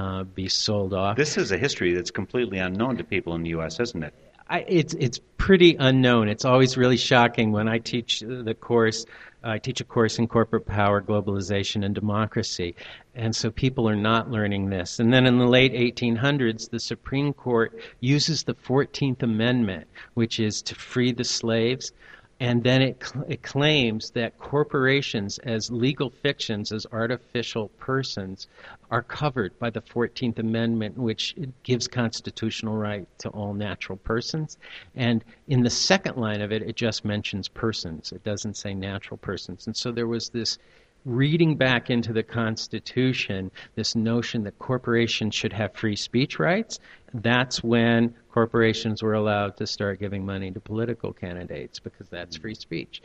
[0.00, 1.16] uh, be sold off.
[1.16, 4.14] This is a history that's completely unknown to people in the U.S., isn't it?
[4.48, 6.28] I, it's it's pretty unknown.
[6.28, 9.04] It's always really shocking when I teach the course.
[9.42, 12.74] I teach a course in corporate power, globalization, and democracy,
[13.14, 14.98] and so people are not learning this.
[15.00, 20.62] And then in the late 1800s, the Supreme Court uses the 14th Amendment, which is
[20.62, 21.92] to free the slaves,
[22.40, 28.48] and then it, cl- it claims that corporations, as legal fictions, as artificial persons,
[28.90, 34.56] are covered by the 14th Amendment, which gives constitutional right to all natural persons.
[34.96, 38.10] And in the second line of it, it just mentions persons.
[38.10, 39.66] It doesn't say natural persons.
[39.66, 40.58] And so there was this
[41.04, 46.78] reading back into the Constitution this notion that corporations should have free speech rights.
[47.14, 52.52] That's when corporations were allowed to start giving money to political candidates because that's free
[52.52, 52.60] mm-hmm.
[52.60, 53.02] speech.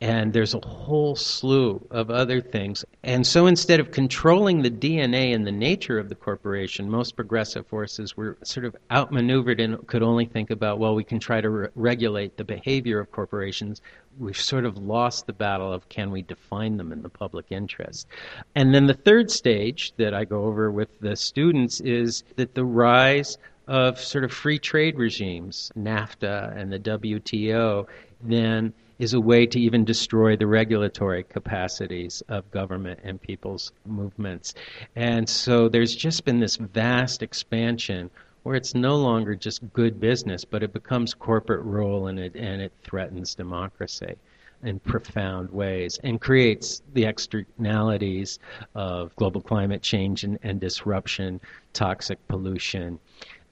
[0.00, 2.84] And there's a whole slew of other things.
[3.02, 7.66] And so instead of controlling the DNA and the nature of the corporation, most progressive
[7.66, 11.50] forces were sort of outmaneuvered and could only think about, well, we can try to
[11.50, 13.82] re- regulate the behavior of corporations.
[14.18, 18.06] We've sort of lost the battle of can we define them in the public interest.
[18.54, 22.64] And then the third stage that I go over with the students is that the
[22.64, 23.36] rise
[23.68, 27.86] of sort of free trade regimes, NAFTA and the WTO,
[28.22, 34.54] then is a way to even destroy the regulatory capacities of government and people's movements.
[34.96, 38.10] And so there's just been this vast expansion
[38.42, 42.62] where it's no longer just good business, but it becomes corporate rule and it, and
[42.62, 44.16] it threatens democracy
[44.64, 48.40] in profound ways and creates the externalities
[48.74, 51.40] of global climate change and, and disruption,
[51.72, 52.98] toxic pollution,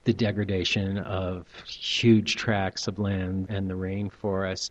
[0.07, 4.71] the degradation of huge tracts of land and the rainforests,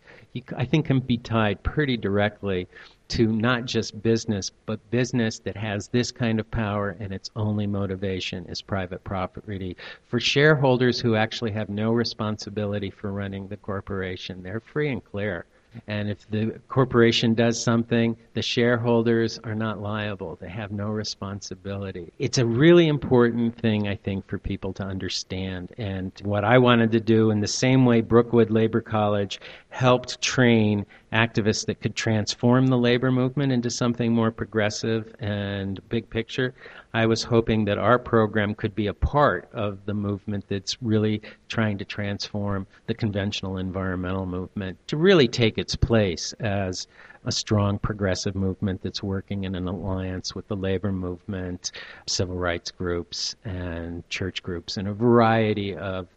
[0.56, 2.66] I think can be tied pretty directly
[3.08, 7.66] to not just business, but business that has this kind of power and its only
[7.66, 9.76] motivation is private property.
[10.06, 15.44] For shareholders who actually have no responsibility for running the corporation, they're free and clear.
[15.86, 20.36] And if the corporation does something, the shareholders are not liable.
[20.40, 22.12] They have no responsibility.
[22.18, 25.72] It's a really important thing, I think, for people to understand.
[25.78, 30.86] And what I wanted to do, in the same way Brookwood Labor College helped train
[31.12, 36.54] activists that could transform the labor movement into something more progressive and big picture.
[36.96, 41.20] I was hoping that our program could be a part of the movement that's really
[41.46, 46.86] trying to transform the conventional environmental movement to really take its place as
[47.26, 51.70] a strong progressive movement that's working in an alliance with the labor movement,
[52.06, 56.08] civil rights groups, and church groups, and a variety of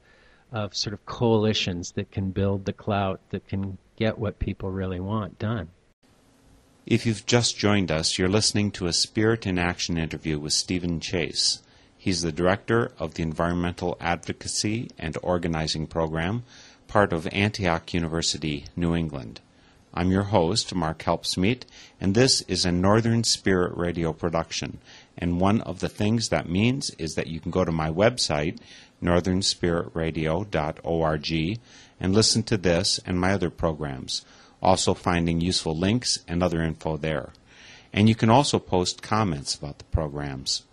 [0.53, 5.01] of sort of coalitions that can build the clout that can get what people really
[5.01, 5.67] want done.
[6.89, 10.99] If you've just joined us, you're listening to a Spirit in Action interview with Stephen
[10.99, 11.61] Chase.
[11.95, 16.41] He's the director of the Environmental Advocacy and Organizing Program,
[16.87, 19.39] part of Antioch University, New England.
[19.93, 21.65] I'm your host, Mark Helpsmeet,
[22.01, 24.79] and this is a Northern Spirit Radio production.
[25.15, 28.57] And one of the things that means is that you can go to my website,
[28.99, 31.59] northernspiritradio.org,
[31.99, 34.25] and listen to this and my other programs,
[34.61, 37.29] also finding useful links and other info there.
[37.91, 40.63] And you can also post comments about the programs.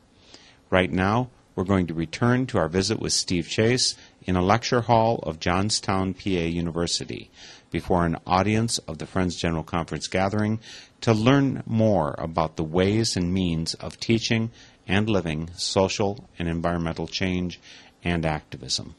[0.71, 4.83] Right now, we're going to return to our visit with Steve Chase in a lecture
[4.83, 7.31] hall of Johnstown, PA University,
[7.71, 10.61] before an audience of the Friends General Conference gathering
[11.01, 14.51] to learn more about the ways and means of teaching
[14.87, 17.59] and living social and environmental change
[18.05, 18.95] and activism.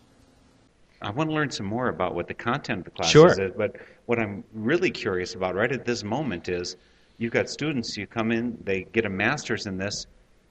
[1.01, 3.41] I want to learn some more about what the content of the classes sure.
[3.41, 3.75] is, but
[4.07, 6.77] what I'm really curious about right at this moment is
[7.17, 10.07] you've got students, you come in, they get a master's in this.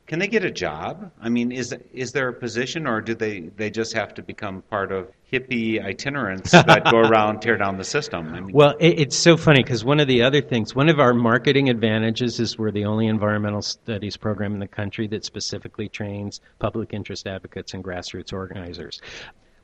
[0.06, 1.10] Can they get a job?
[1.20, 4.62] I mean, is is there a position, or do they, they just have to become
[4.70, 8.32] part of hippie itinerants that go around tear down the system?
[8.32, 11.00] I mean, well, it, it's so funny because one of the other things, one of
[11.00, 15.88] our marketing advantages is we're the only environmental studies program in the country that specifically
[15.88, 19.00] trains public interest advocates and grassroots organizers.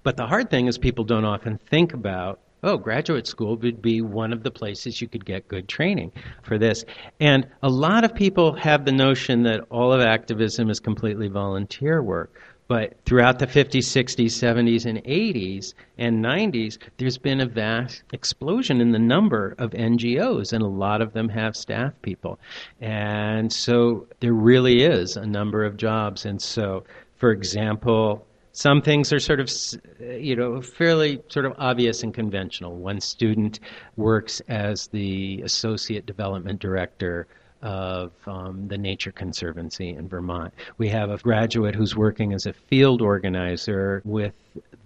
[0.02, 4.01] But the hard thing is people don't often think about oh, graduate school would be
[4.01, 6.85] one of the places you could get good training for this.
[7.20, 12.03] And a lot of people have the notion that all of activism is completely volunteer
[12.03, 12.38] work.
[12.68, 18.81] But throughout the 50s, 60s, 70s, and 80s and 90s, there's been a vast explosion
[18.81, 22.38] in the number of NGOs, and a lot of them have staff people.
[22.81, 26.25] And so there really is a number of jobs.
[26.25, 26.85] And so,
[27.16, 29.51] for example, some things are sort of,
[30.01, 32.77] you know, fairly sort of obvious and conventional.
[32.77, 33.61] One student
[33.97, 37.27] works as the associate development director
[37.62, 40.53] of um, the Nature Conservancy in Vermont.
[40.79, 44.35] We have a graduate who's working as a field organizer with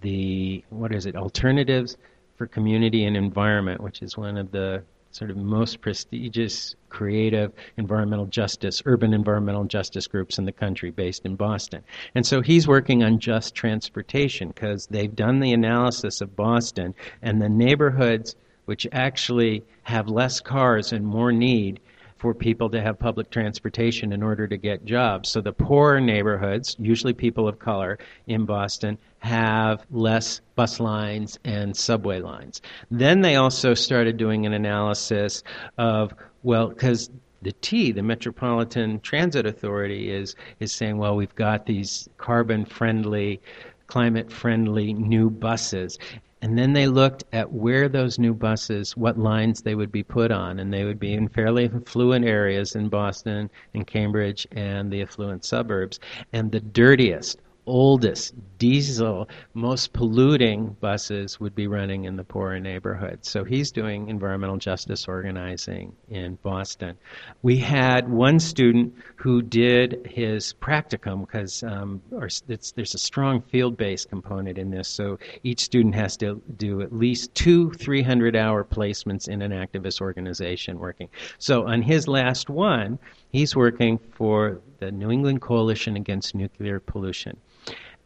[0.02, 1.96] the, what is it, Alternatives
[2.36, 4.82] for Community and Environment, which is one of the
[5.16, 11.24] sort of most prestigious creative environmental justice, urban environmental justice groups in the country based
[11.24, 11.82] in Boston.
[12.14, 17.40] And so he's working on just transportation because they've done the analysis of Boston and
[17.40, 21.80] the neighborhoods which actually have less cars and more need
[22.18, 25.28] for people to have public transportation in order to get jobs.
[25.28, 31.76] So the poorer neighborhoods, usually people of color in Boston, have less bus lines and
[31.76, 32.62] subway lines.
[32.90, 35.42] Then they also started doing an analysis
[35.78, 37.10] of, well, because
[37.42, 43.40] the T, the Metropolitan Transit Authority, is, is saying, well, we've got these carbon friendly
[43.86, 45.98] climate friendly new buses.
[46.42, 50.30] And then they looked at where those new buses, what lines they would be put
[50.30, 55.02] on, and they would be in fairly affluent areas in Boston and Cambridge and the
[55.02, 55.98] affluent suburbs.
[56.32, 63.28] And the dirtiest, oldest diesel, most polluting buses would be running in the poorer neighborhoods.
[63.28, 66.96] So he's doing environmental justice organizing in Boston.
[67.42, 74.58] We had one student who did his practicum because um, there's a strong field-based component
[74.58, 74.88] in this.
[74.88, 80.78] So each student has to do at least two 300-hour placements in an activist organization
[80.78, 81.08] working.
[81.38, 82.98] So on his last one,
[83.30, 87.36] he's working for the New England Coalition Against Nuclear Pollution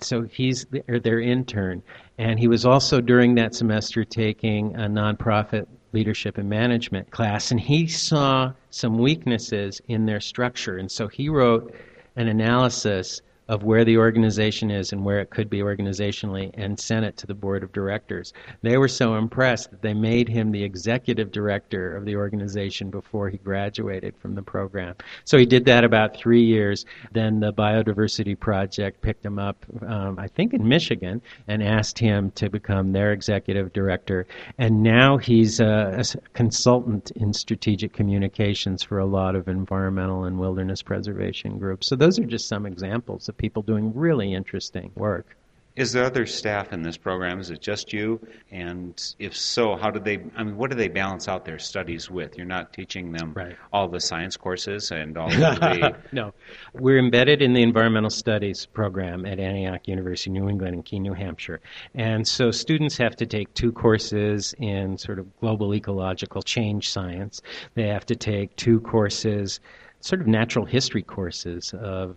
[0.03, 1.83] so he's their intern.
[2.19, 7.61] And he was also during that semester taking a nonprofit leadership and management class, and
[7.61, 10.77] he saw some weaknesses in their structure.
[10.77, 11.75] And so he wrote
[12.17, 17.05] an analysis of where the organization is and where it could be organizationally and sent
[17.05, 18.33] it to the board of directors.
[18.63, 23.29] They were so impressed that they made him the executive director of the organization before
[23.29, 24.95] he graduated from the program.
[25.25, 26.87] So he did that about three years.
[27.11, 32.31] Then the Biodiversity Project picked him up, um, I think in Michigan, and asked him
[32.37, 34.29] to become their executive director.
[34.59, 40.39] And now he's a, a consultant in strategic communications for a lot of environmental and
[40.39, 41.89] wilderness preservation groups.
[41.89, 45.37] So those are just some examples of people doing really interesting work.
[45.77, 47.41] Is there other staff in this program?
[47.41, 48.21] Is it just you?
[48.51, 50.19] And if so, how do they?
[50.37, 52.37] I mean, what do they balance out their studies with?
[52.37, 53.57] You're not teaching them right.
[53.73, 55.97] all the science courses and all the.
[56.13, 56.35] no,
[56.75, 61.15] we're embedded in the environmental studies program at Antioch University, New England, in Keene, New
[61.15, 61.61] Hampshire,
[61.95, 67.41] and so students have to take two courses in sort of global ecological change science.
[67.75, 69.61] They have to take two courses
[70.01, 72.17] sort of natural history courses of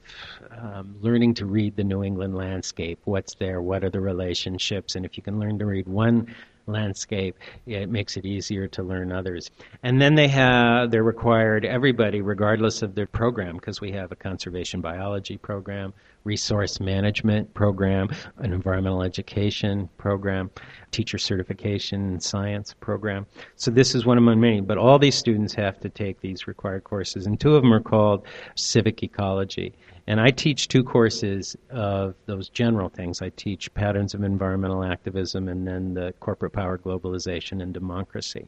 [0.57, 2.99] um, learning to read the New England landscape.
[3.05, 3.61] What's there?
[3.61, 4.95] What are the relationships?
[4.95, 6.33] And if you can learn to read one
[6.65, 9.51] landscape, it makes it easier to learn others.
[9.83, 14.15] And then they have they're required everybody, regardless of their program, because we have a
[14.15, 20.49] conservation biology program, resource management program, an environmental education program,
[20.91, 23.25] teacher certification science program.
[23.55, 26.83] So this is one among many, but all these students have to take these required
[26.83, 29.73] courses, and two of them are called civic ecology.
[30.05, 33.21] And I teach two courses of those general things.
[33.21, 38.47] I teach patterns of environmental activism and then the corporate power globalization and democracy.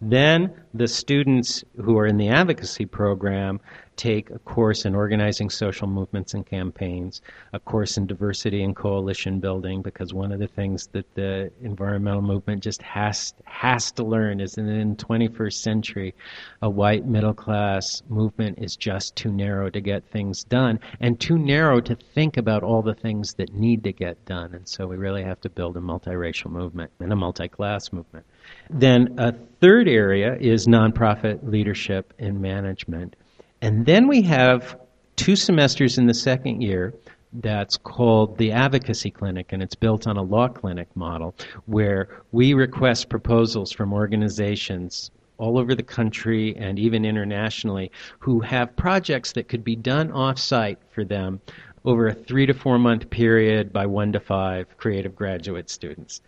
[0.00, 3.60] Then the students who are in the advocacy program
[3.98, 7.20] take a course in organizing social movements and campaigns,
[7.52, 12.22] a course in diversity and coalition building, because one of the things that the environmental
[12.22, 16.14] movement just has has to learn is that in the 21st century,
[16.62, 21.36] a white middle class movement is just too narrow to get things done, and too
[21.36, 24.54] narrow to think about all the things that need to get done.
[24.54, 28.24] And so we really have to build a multiracial movement and a multi-class movement.
[28.70, 33.16] Then a third area is nonprofit leadership and management.
[33.60, 34.78] And then we have
[35.16, 36.94] two semesters in the second year
[37.32, 41.34] that's called the Advocacy Clinic, and it's built on a law clinic model
[41.66, 48.74] where we request proposals from organizations all over the country and even internationally who have
[48.76, 51.40] projects that could be done off site for them
[51.84, 56.20] over a three to four month period by one to five creative graduate students.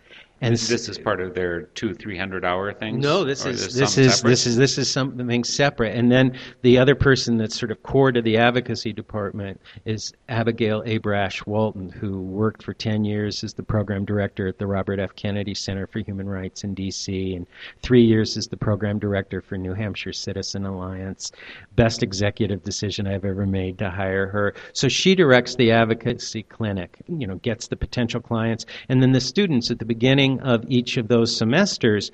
[0.43, 3.03] And this, is part of their two, three hundred hour things.
[3.03, 4.29] No, this Or is this is separate?
[4.31, 5.95] this is this is something separate.
[5.95, 10.81] And then the other person that's sort of core to the advocacy department is Abigail
[10.81, 15.15] Abrash Walton, who worked for ten years as the program director at the Robert F.
[15.15, 17.35] Kennedy Center for Human Rights in D.C.
[17.35, 17.45] and
[17.83, 21.31] three years as the program director for New Hampshire Citizen Alliance.
[21.75, 24.55] Best executive decision I've ever made to hire her.
[24.73, 26.97] So she directs the advocacy clinic.
[27.07, 30.97] You know, gets the potential clients, and then the students at the beginning of each
[30.97, 32.11] of those semesters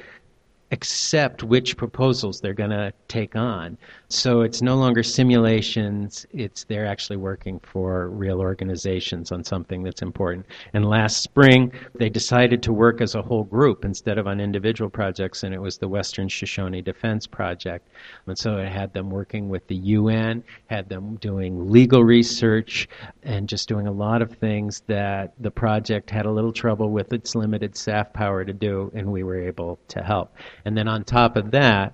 [0.72, 3.78] accept which proposals they're going to take on.
[4.09, 10.01] So it's no longer simulations, it's they're actually working for real organizations on something that's
[10.01, 10.45] important.
[10.74, 14.89] And last spring, they decided to work as a whole group instead of on individual
[14.89, 17.88] projects, and it was the Western Shoshone Defense Project.
[18.26, 22.88] And so it had them working with the UN, had them doing legal research,
[23.24, 27.13] and just doing a lot of things that the project had a little trouble with
[27.13, 30.34] its limited staff power to do, and we were able to help.
[30.66, 31.93] And then on top of that,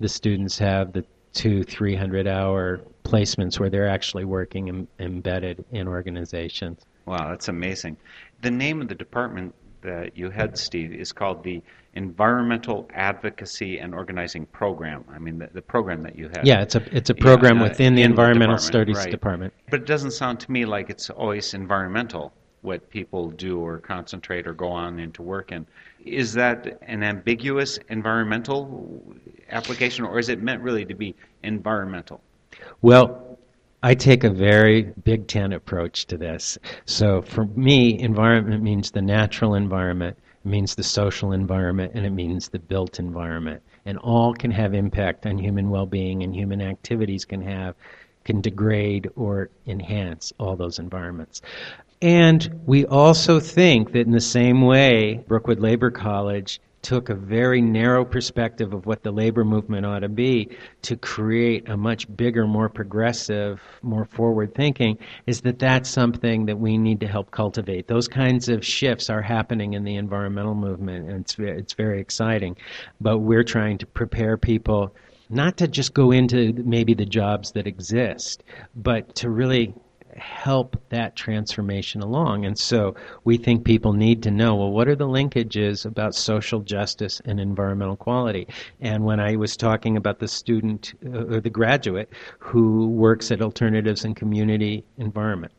[0.00, 5.64] the students have the two, three hundred hour placements where they're actually working em- embedded
[5.72, 6.80] in organizations.
[7.06, 7.96] Wow, that's amazing.
[8.42, 11.62] The name of the department that you head, Steve, is called the
[11.94, 15.04] Environmental Advocacy and Organizing Program.
[15.12, 16.46] I mean, the, the program that you had.
[16.46, 19.10] Yeah, it's a it's a program Yeah, uh, within the the Environmental department, Studies right.
[19.10, 19.52] Department.
[19.70, 24.46] But it doesn't sound to me like it's always environmental what people do or concentrate
[24.46, 25.66] or go on into work in.
[26.04, 29.02] Is that an ambiguous environmental
[29.50, 32.20] application, or is it meant really to be environmental?
[32.82, 33.38] Well,
[33.82, 36.58] I take a very big tent approach to this.
[36.86, 42.10] So for me, environment means the natural environment, it means the social environment, and it
[42.10, 43.62] means the built environment.
[43.86, 47.74] And all can have impact on human well-being, and human activities can have
[48.24, 51.42] can degrade or enhance all those environments.
[52.04, 57.62] And we also think that in the same way, Brookwood Labor College took a very
[57.62, 60.50] narrow perspective of what the labor movement ought to be
[60.82, 66.58] to create a much bigger, more progressive, more forward thinking, is that that's something that
[66.58, 67.86] we need to help cultivate.
[67.86, 72.54] Those kinds of shifts are happening in the environmental movement, and it's, it's very exciting.
[73.00, 74.94] But we're trying to prepare people
[75.30, 78.44] not to just go into maybe the jobs that exist,
[78.76, 79.74] but to really
[80.16, 82.44] help that transformation along.
[82.44, 82.94] And so
[83.24, 87.40] we think people need to know well, what are the linkages about social justice and
[87.40, 88.48] environmental quality?
[88.80, 93.42] And when I was talking about the student uh, or the graduate who works at
[93.42, 95.52] Alternatives and Community Environment.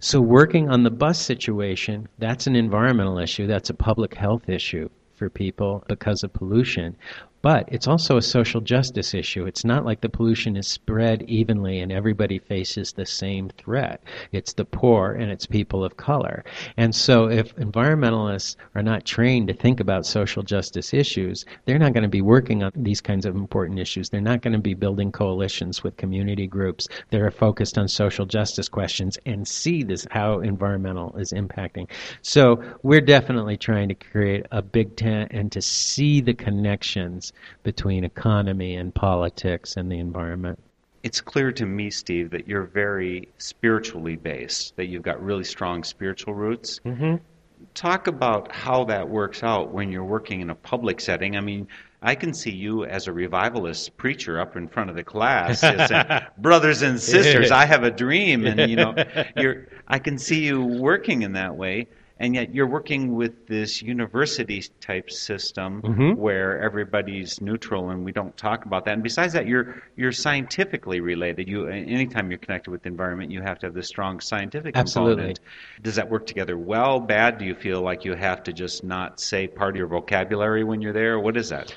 [0.00, 4.88] So, working on the bus situation, that's an environmental issue, that's a public health issue
[5.14, 6.96] for people because of pollution.
[7.40, 9.46] But it's also a social justice issue.
[9.46, 14.02] It's not like the pollution is spread evenly and everybody faces the same threat.
[14.32, 16.44] It's the poor and it's people of color.
[16.76, 21.92] And so if environmentalists are not trained to think about social justice issues, they're not
[21.92, 24.08] going to be working on these kinds of important issues.
[24.08, 28.26] They're not going to be building coalitions with community groups that are focused on social
[28.26, 31.88] justice questions and see this how environmental is impacting.
[32.20, 37.28] So we're definitely trying to create a big tent and to see the connections
[37.62, 40.58] between economy and politics and the environment.
[41.02, 45.84] It's clear to me, Steve, that you're very spiritually based, that you've got really strong
[45.84, 46.80] spiritual roots.
[46.84, 47.16] Mm-hmm.
[47.74, 51.36] Talk about how that works out when you're working in a public setting.
[51.36, 51.68] I mean,
[52.02, 55.90] I can see you as a revivalist preacher up in front of the class, as
[55.90, 56.06] in,
[56.38, 57.50] brothers and sisters.
[57.50, 58.94] I have a dream, and you know,
[59.36, 59.66] you're.
[59.88, 61.88] I can see you working in that way,
[62.20, 66.16] and yet you're working with this university type system Mhm.
[66.16, 68.94] where everybody's neutral, and we don't talk about that.
[68.94, 71.48] And besides that, you're you're scientifically related.
[71.48, 75.14] You anytime you're connected with the environment, you have to have this strong scientific Absolutely.
[75.16, 75.40] component.
[75.82, 77.38] Does that work together well, bad?
[77.38, 80.80] Do you feel like you have to just not say part of your vocabulary when
[80.80, 81.18] you're there?
[81.18, 81.74] What is that?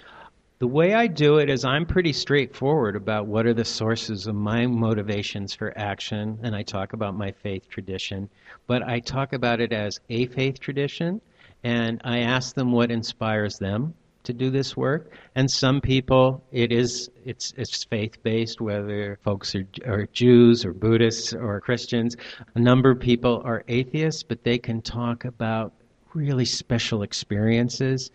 [0.62, 4.36] The way I do it is I'm pretty straightforward about what are the sources of
[4.36, 8.30] my motivations for action, and I talk about my faith tradition,
[8.68, 11.20] but I talk about it as a faith tradition,
[11.64, 13.96] and I ask them what inspires them
[14.26, 15.12] to do this work.
[15.34, 20.74] And some people, it is it's it's faith based, whether folks are, are Jews or
[20.74, 22.16] Buddhists or Christians.
[22.54, 25.74] A number of people are atheists, but they can talk about
[26.14, 28.12] really special experiences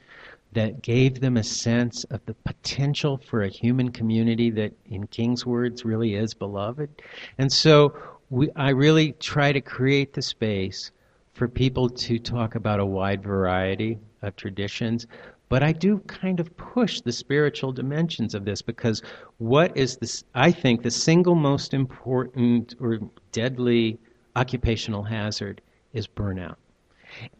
[0.56, 5.44] that gave them a sense of the potential for a human community that, in King's
[5.44, 6.88] words, really is beloved.
[7.36, 7.94] And so
[8.30, 10.92] we, I really try to create the space
[11.34, 15.06] for people to talk about a wide variety of traditions.
[15.50, 19.02] But I do kind of push the spiritual dimensions of this because
[19.36, 20.24] what is this?
[20.34, 22.98] I think the single most important or
[23.30, 23.98] deadly
[24.36, 25.60] occupational hazard
[25.92, 26.56] is burnout.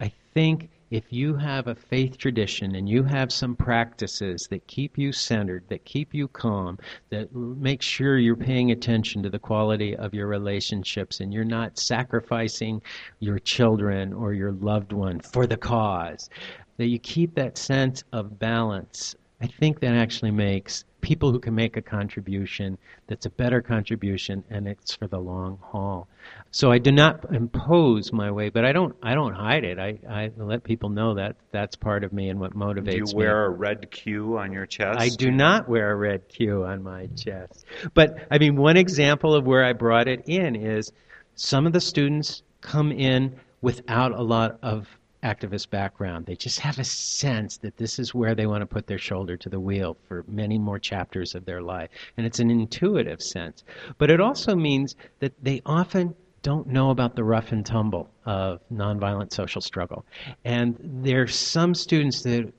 [0.02, 4.96] I think if you have a faith tradition and you have some practices that keep
[4.96, 6.78] you centered, that keep you calm,
[7.10, 11.78] that make sure you're paying attention to the quality of your relationships and you're not
[11.78, 12.80] sacrificing
[13.18, 16.30] your children or your loved one for the cause,
[16.76, 21.54] that you keep that sense of balance, I think that actually makes people who can
[21.54, 22.76] make a contribution
[23.06, 26.08] that's a better contribution and it's for the long haul.
[26.50, 29.78] So I do not impose my way, but I don't I don't hide it.
[29.78, 32.92] I, I let people know that that's part of me and what motivates me.
[32.92, 33.54] Do you wear me.
[33.54, 34.98] a red Q on your chest?
[34.98, 37.66] I do not wear a red Q on my chest.
[37.94, 40.90] But I mean one example of where I brought it in is
[41.36, 44.88] some of the students come in without a lot of
[45.26, 46.26] activist background.
[46.26, 49.36] They just have a sense that this is where they want to put their shoulder
[49.36, 51.90] to the wheel for many more chapters of their life.
[52.16, 53.64] And it's an intuitive sense.
[53.98, 58.60] But it also means that they often don't know about the rough and tumble of
[58.72, 60.04] nonviolent social struggle.
[60.44, 62.52] And there's some students that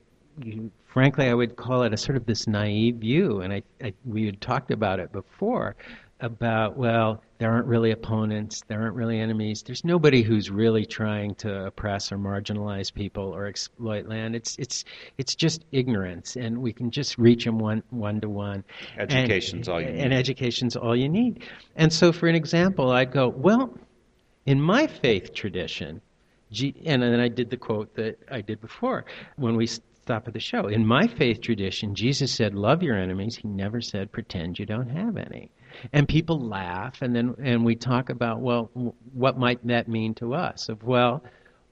[0.86, 4.26] frankly, I would call it a sort of this naive view, and I, I, we
[4.26, 5.76] had talked about it before,
[6.20, 9.62] about, well, there aren't really opponents, there aren't really enemies.
[9.62, 14.34] There's nobody who's really trying to oppress or marginalize people or exploit land.
[14.34, 14.84] It's it's
[15.16, 18.64] it's just ignorance, and we can just reach them one one to one.
[18.98, 20.00] Education's and, all you need.
[20.00, 21.44] And education's all you need.
[21.76, 23.72] And so, for an example, I'd go, well,
[24.44, 26.00] in my faith tradition,
[26.84, 29.04] and then I did the quote that I did before
[29.36, 29.66] when we
[30.08, 30.66] stop at the show.
[30.66, 34.88] In my faith tradition, Jesus said, "Love your enemies." He never said, "Pretend you don't
[34.88, 35.52] have any."
[35.92, 38.70] And people laugh and then and we talk about well
[39.12, 40.68] what might that mean to us?
[40.68, 41.22] Of well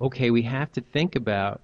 [0.01, 1.61] okay we have to think about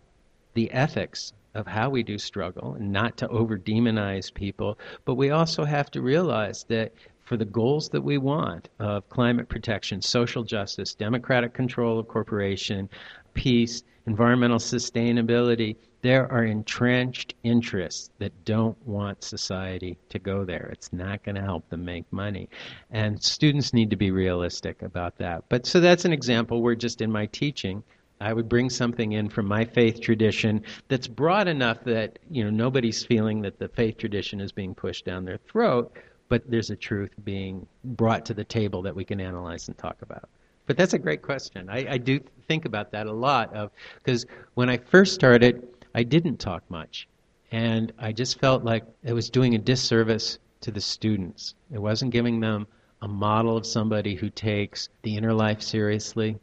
[0.55, 5.31] the ethics of how we do struggle and not to over demonize people but we
[5.31, 6.93] also have to realize that
[7.25, 12.89] for the goals that we want of climate protection social justice democratic control of corporation
[13.35, 20.69] peace environmental sustainability there are entrenched interests that don't want society to go there.
[20.73, 22.49] It's not going to help them make money.
[22.91, 25.45] And students need to be realistic about that.
[25.49, 27.85] But so that's an example where just in my teaching,
[28.21, 32.51] I would bring something in from my faith tradition that's broad enough that, you know,
[32.51, 35.97] nobody's feeling that the faith tradition is being pushed down their throat,
[36.29, 40.03] but there's a truth being brought to the table that we can analyze and talk
[40.03, 40.29] about.
[40.67, 41.69] But that's a great question.
[41.69, 46.03] I, I do think about that a lot of because when I first started, I
[46.03, 47.09] didn't talk much.
[47.51, 51.55] And I just felt like it was doing a disservice to the students.
[51.71, 52.67] It wasn't giving them
[53.03, 56.39] a model of somebody who takes the inner life seriously,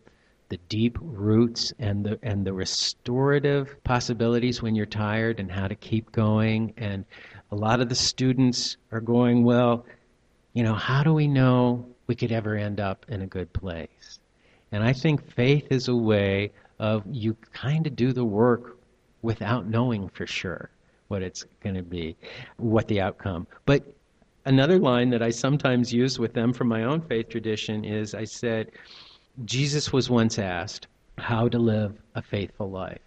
[0.49, 5.75] the deep roots and the and the restorative possibilities when you're tired and how to
[5.75, 7.05] keep going and
[7.51, 9.85] a lot of the students are going well
[10.53, 14.19] you know how do we know we could ever end up in a good place
[14.71, 18.78] and i think faith is a way of you kind of do the work
[19.21, 20.69] without knowing for sure
[21.07, 22.15] what it's going to be,
[22.57, 23.47] what the outcome.
[23.65, 23.83] But
[24.45, 28.25] another line that I sometimes use with them from my own faith tradition is I
[28.25, 28.71] said,
[29.45, 33.01] Jesus was once asked how to live a faithful life.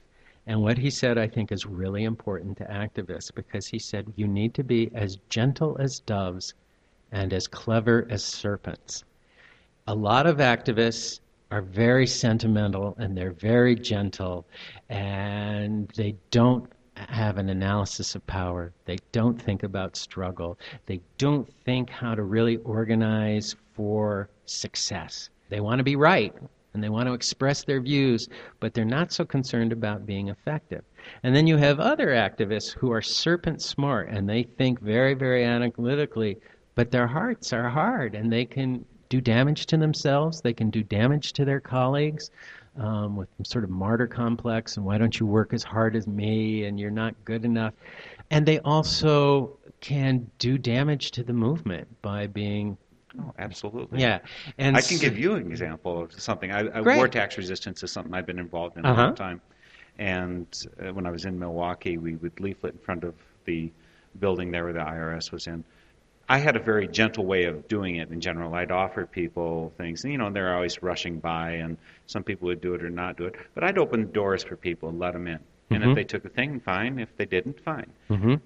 [0.47, 4.27] And what he said, I think, is really important to activists because he said, you
[4.27, 6.55] need to be as gentle as doves
[7.13, 9.05] and as clever as serpents.
[9.87, 11.21] A lot of activists
[11.53, 14.47] are very sentimental and they're very gentle
[14.89, 18.73] and they don't have an analysis of power.
[18.87, 20.59] They don't think about struggle.
[20.87, 25.29] They don't think how to really organize for success.
[25.51, 26.35] They want to be right
[26.73, 30.83] and they want to express their views, but they're not so concerned about being effective.
[31.23, 35.45] And then you have other activists who are serpent smart and they think very, very
[35.45, 36.39] analytically,
[36.75, 40.41] but their hearts are hard and they can do damage to themselves.
[40.41, 42.31] They can do damage to their colleagues
[42.79, 46.07] um, with some sort of martyr complex and why don't you work as hard as
[46.07, 47.75] me and you're not good enough.
[48.31, 52.79] And they also can do damage to the movement by being
[53.21, 54.01] Oh, absolutely.
[54.01, 54.21] Yeah,
[54.57, 56.51] and I can give you an example of something.
[56.51, 59.03] I, I war tax resistance is something I've been involved in uh-huh.
[59.03, 59.43] a long time.
[59.99, 60.47] And
[60.81, 63.71] uh, when I was in Milwaukee, we would leaflet in front of the
[64.19, 65.63] building there where the IRS was in,
[66.33, 68.55] I had a very gentle way of doing it in general.
[68.55, 71.77] I'd offer people things, and you know, they're always rushing by, and
[72.07, 73.35] some people would do it or not do it.
[73.55, 75.41] But I'd open doors for people and let them in.
[75.71, 75.91] And Mm-hmm.
[75.91, 76.99] if they took a thing, fine.
[76.99, 77.91] If they didn't, fine.
[78.09, 78.41] Mhm.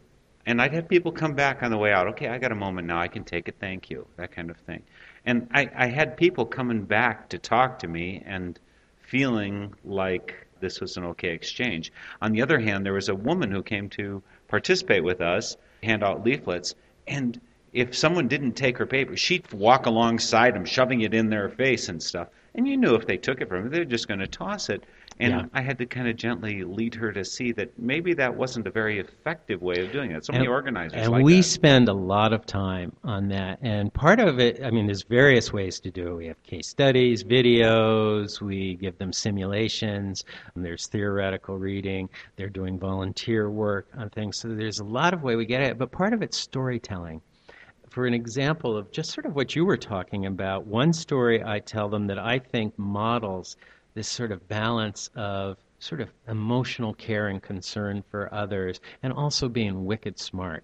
[0.47, 2.09] And I'd have people come back on the way out.
[2.09, 2.99] Okay, I got a moment now.
[3.01, 3.55] I can take it.
[3.61, 4.05] Thank you.
[4.16, 4.82] That kind of thing.
[5.24, 8.59] And I, I had people coming back to talk to me and
[9.01, 11.93] feeling like this was an okay exchange.
[12.20, 16.03] On the other hand, there was a woman who came to participate with us, hand
[16.03, 16.74] out leaflets,
[17.07, 17.41] and
[17.77, 21.89] if someone didn't take her paper, she'd walk alongside them, shoving it in their face
[21.91, 22.29] and stuff.
[22.59, 24.83] and you knew if they took it from her, they're just going to toss it.
[25.20, 25.45] And Yeah.
[25.53, 28.70] I had to kind of gently lead her to see that maybe that wasn't a
[28.70, 30.24] very effective way of doing it.
[30.24, 31.43] So many organizers and like we that.
[31.43, 35.53] spend a lot of time on that and part of it i mean there's various
[35.53, 40.24] ways to do it we have case studies videos we give them simulations
[40.55, 45.22] and there's theoretical reading they're doing volunteer work on things so there's a lot of
[45.22, 47.20] way we get at it but part of it's storytelling
[47.97, 51.61] for an example of just sort of what you were talking about, one story I
[51.61, 53.57] tell them that I think models
[53.94, 59.49] this sort of balance of sort of emotional care and concern for others and also
[59.49, 60.62] being wicked smart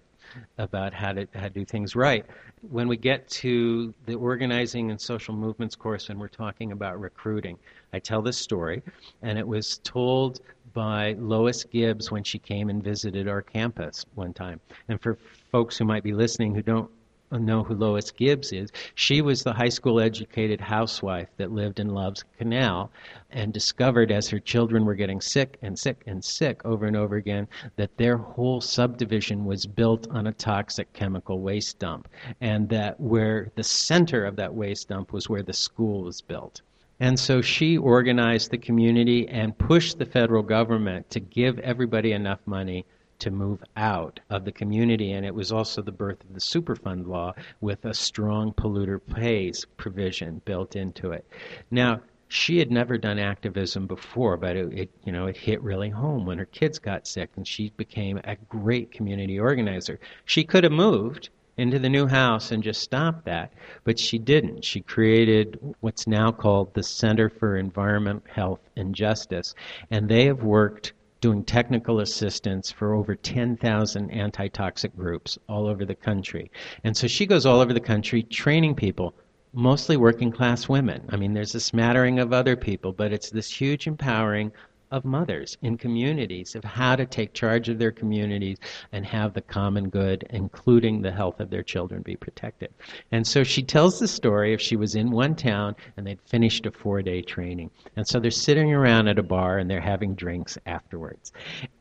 [0.59, 2.23] about how to, how to do things right.
[2.69, 7.57] When we get to the organizing and social movements course and we're talking about recruiting,
[7.93, 8.83] I tell this story,
[9.23, 10.39] and it was told
[10.73, 14.59] by Lois Gibbs when she came and visited our campus one time.
[14.87, 15.17] And for
[15.51, 16.91] folks who might be listening who don't
[17.33, 18.71] Uh, know who Lois Gibbs is.
[18.93, 22.91] She was the high school educated housewife that lived in Love's Canal
[23.31, 27.15] and discovered as her children were getting sick and sick and sick over and over
[27.15, 32.07] again that their whole subdivision was built on a toxic chemical waste dump
[32.39, 36.61] and that where the center of that waste dump was where the school was built.
[36.99, 42.41] And so she organized the community and pushed the federal government to give everybody enough
[42.45, 42.85] money
[43.23, 45.13] to move out of the community.
[45.13, 49.65] And it was also the birth of the Superfund law with a strong polluter pays
[49.77, 51.25] provision built into it.
[51.71, 55.89] Now, she had never done activism before, but it, it, you know it hit really
[55.89, 59.99] home when her kids got sick, and she became a great community organizer.
[60.25, 63.53] She could have moved into the new house and just stopped that,
[63.83, 64.65] but she didn't.
[64.65, 69.53] She created what's now called the Center for Environment, Health, and Justice,
[69.91, 70.93] and they have worked
[71.23, 76.51] doing technical assistance for over 10,000 anti-toxic groups all over the country.
[76.83, 79.13] And so she goes all over the country training people,
[79.53, 81.05] mostly working class women.
[81.07, 84.51] I mean, there's a smattering of other people, but it's this huge empowering
[84.93, 88.59] of mothers in communities of how to take charge of their communities
[88.91, 92.71] and have the common good, including the health of their children, be protected.
[93.11, 96.67] And so she tells the story of she was in one town and they'd finished
[96.67, 97.71] a four day training.
[97.95, 101.33] And so they're sitting around at a bar and they're having drinks afterwards.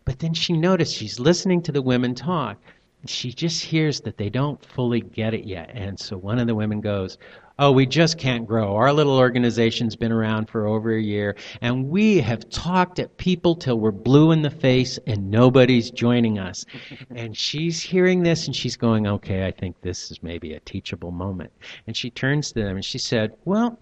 [0.07, 2.57] But then she noticed she's listening to the women talk.
[3.05, 5.71] She just hears that they don't fully get it yet.
[5.75, 7.19] And so one of the women goes,
[7.59, 8.77] Oh, we just can't grow.
[8.77, 13.55] Our little organization's been around for over a year, and we have talked at people
[13.55, 16.65] till we're blue in the face, and nobody's joining us.
[17.15, 21.11] and she's hearing this, and she's going, Okay, I think this is maybe a teachable
[21.11, 21.53] moment.
[21.87, 23.79] And she turns to them and she said, Well,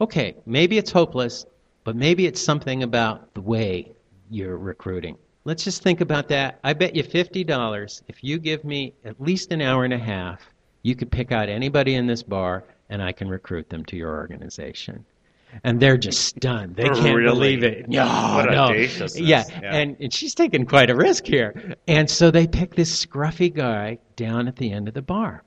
[0.00, 1.46] okay, maybe it's hopeless,
[1.84, 3.92] but maybe it's something about the way
[4.30, 5.16] you're recruiting.
[5.44, 6.60] Let's just think about that.
[6.62, 10.42] I bet you $50 if you give me at least an hour and a half,
[10.82, 14.14] you could pick out anybody in this bar and I can recruit them to your
[14.16, 15.04] organization.
[15.64, 16.76] And they're just stunned.
[16.76, 17.56] They can't Really?
[17.56, 17.88] believe it.
[17.88, 18.70] No, What no.
[18.70, 19.74] Yeah, Yeah.
[19.74, 21.74] And, and she's taking quite a risk here.
[21.86, 25.42] And so they pick this scruffy guy down at the end of the bar.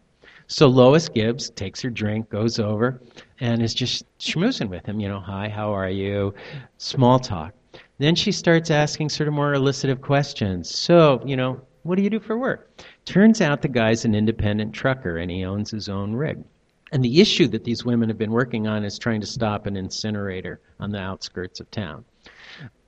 [0.47, 2.99] So Lois Gibbs takes her drink, goes over,
[3.39, 4.99] and is just schmoozing with him.
[4.99, 6.33] You know, hi, how are you?
[6.77, 7.53] Small talk.
[7.99, 10.75] Then she starts asking sort of more elicitive questions.
[10.75, 12.81] So, you know, what do you do for work?
[13.05, 16.43] Turns out the guy's an independent trucker and he owns his own rig.
[16.91, 19.77] And the issue that these women have been working on is trying to stop an
[19.77, 22.03] incinerator on the outskirts of town.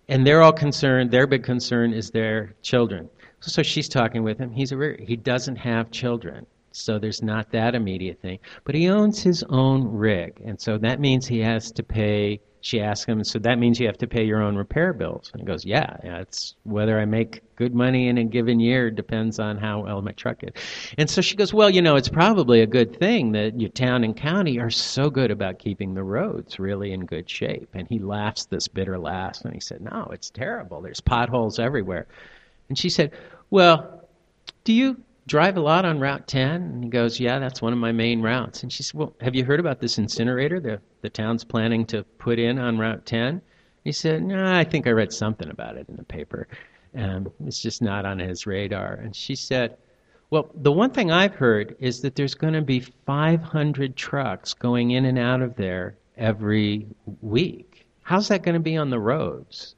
[0.10, 3.10] And they're all concerned, their big concern is their children.
[3.40, 4.52] So she's talking with him.
[4.52, 6.46] He's a, he doesn't have children.
[6.72, 8.40] So there's not that immediate thing.
[8.66, 10.42] But he owns his own rig.
[10.44, 12.42] And so that means he has to pay.
[12.64, 15.30] She asks him, so that means you have to pay your own repair bills.
[15.34, 18.90] And he goes, yeah, yeah, it's whether I make good money in a given year
[18.90, 20.54] depends on how well my truck is.
[20.98, 24.06] And so she goes, well, you know, it's probably a good thing that your town
[24.06, 27.68] and county are so good about keeping the roads really in good shape.
[27.74, 30.82] And he laughs this bitter laugh and he said, no, it's terrible.
[30.82, 32.08] There's potholes everywhere.
[32.70, 33.12] And she said,
[33.50, 34.08] well,
[34.64, 36.50] do you drive a lot on Route 10?
[36.50, 38.64] And he goes, Yeah, that's one of my main routes.
[38.64, 42.04] And she said, Well, have you heard about this incinerator the, the town's planning to
[42.18, 43.42] put in on Route 10?
[43.84, 46.48] He said, No, I think I read something about it in the paper.
[46.96, 48.94] Um, it's just not on his radar.
[48.94, 49.78] And she said,
[50.30, 54.92] Well, the one thing I've heard is that there's going to be 500 trucks going
[54.92, 56.88] in and out of there every
[57.22, 57.86] week.
[58.04, 59.76] How's that going to be on the roads?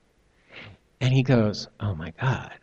[1.02, 2.54] And he goes, Oh my God.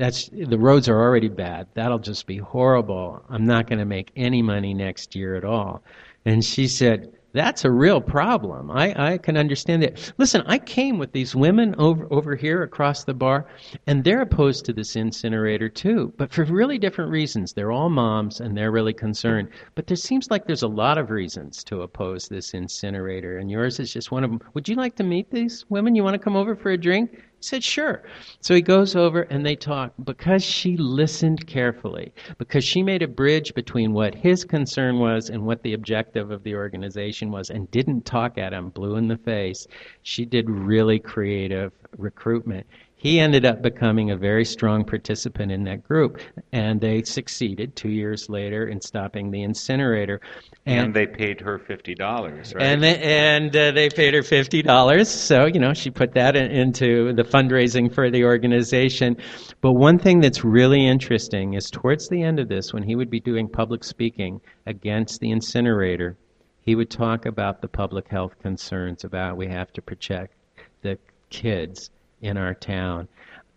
[0.00, 1.66] That's the roads are already bad.
[1.74, 3.22] That'll just be horrible.
[3.28, 5.82] I'm not going to make any money next year at all.
[6.24, 8.70] And she said, that's a real problem.
[8.70, 10.12] I, I can understand that.
[10.16, 13.46] Listen, I came with these women over, over here across the bar,
[13.86, 17.52] and they're opposed to this incinerator too, but for really different reasons.
[17.52, 19.50] They're all moms, and they're really concerned.
[19.74, 23.78] But there seems like there's a lot of reasons to oppose this incinerator, and yours
[23.78, 24.40] is just one of them.
[24.54, 25.94] Would you like to meet these women?
[25.94, 27.22] You want to come over for a drink?
[27.40, 28.02] Said, Sure.
[28.40, 33.08] So he goes over and they talk because she listened carefully, because she made a
[33.08, 37.70] bridge between what his concern was and what the objective of the organization was, and
[37.70, 39.66] didn't talk at him blue in the face.
[40.02, 42.66] She did really creative recruitment
[43.00, 46.20] he ended up becoming a very strong participant in that group,
[46.52, 50.20] and they succeeded two years later in stopping the incinerator.
[50.66, 52.62] And, and they paid her fifty dollars, right?
[52.62, 55.08] And they, and uh, they paid her fifty dollars.
[55.08, 59.16] So you know she put that in, into the fundraising for the organization.
[59.62, 63.08] But one thing that's really interesting is towards the end of this, when he would
[63.08, 66.18] be doing public speaking against the incinerator,
[66.60, 70.34] he would talk about the public health concerns about we have to protect
[70.82, 70.98] the
[71.30, 71.88] kids
[72.20, 73.08] in our town.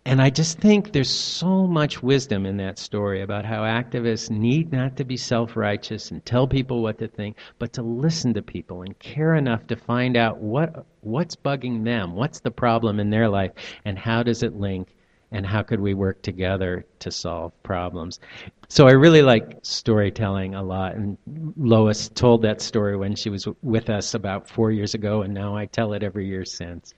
[0.06, 4.70] And I just think there's so much wisdom in that story about how activists need
[4.70, 8.42] not to be self righteous and tell people what to think, but to listen to
[8.42, 13.08] people and care enough to find out what what's bugging them, what's the problem in
[13.08, 13.52] their life,
[13.86, 14.94] and how does it link,
[15.32, 18.20] and how could we work together to solve problems.
[18.68, 21.16] So I really like storytelling a lot, and
[21.56, 25.56] Lois told that story when she was with us about four years ago, and now
[25.56, 26.92] I tell it every year since.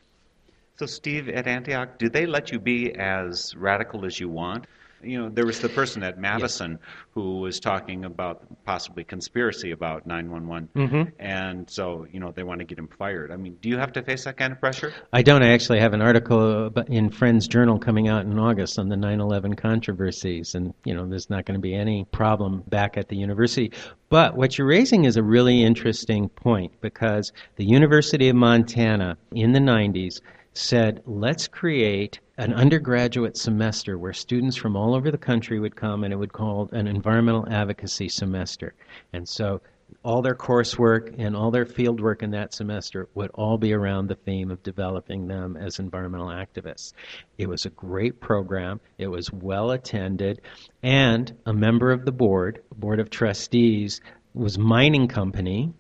[0.79, 4.66] So, Steve, at Antioch, do they let you be as radical as you want?
[5.03, 6.81] You know, there was the person at Madison yes.
[7.12, 10.68] who was talking about possibly conspiracy about 911.
[10.74, 11.11] Mm-hmm.
[11.18, 13.31] And so, you know, they want to get him fired.
[13.31, 14.93] I mean, do you have to face that kind of pressure?
[15.12, 15.43] I don't.
[15.43, 19.20] I actually have an article in Friends Journal coming out in August on the 9
[19.20, 20.55] 11 controversies.
[20.55, 23.72] And, you know, there's not going to be any problem back at the university.
[24.09, 29.53] But what you're raising is a really interesting point because the University of Montana in
[29.53, 30.20] the 90s
[30.57, 36.05] said, let's create an undergraduate semester where students from all over the country would come
[36.05, 38.75] and it would call an environmental advocacy semester.
[39.13, 39.61] And so
[40.03, 44.09] all their coursework and all their field work in that semester would all be around
[44.09, 46.93] the theme of developing them as environmental activists.
[47.39, 48.81] It was a great program.
[48.99, 50.41] It was well attended.
[50.83, 54.01] And a member of the board, board of trustees,
[54.35, 55.73] was mining company,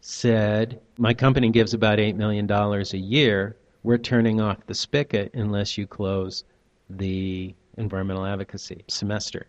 [0.00, 5.78] said, my company gives about $8 million a year we're turning off the spigot unless
[5.78, 6.44] you close
[6.88, 9.46] the environmental advocacy semester.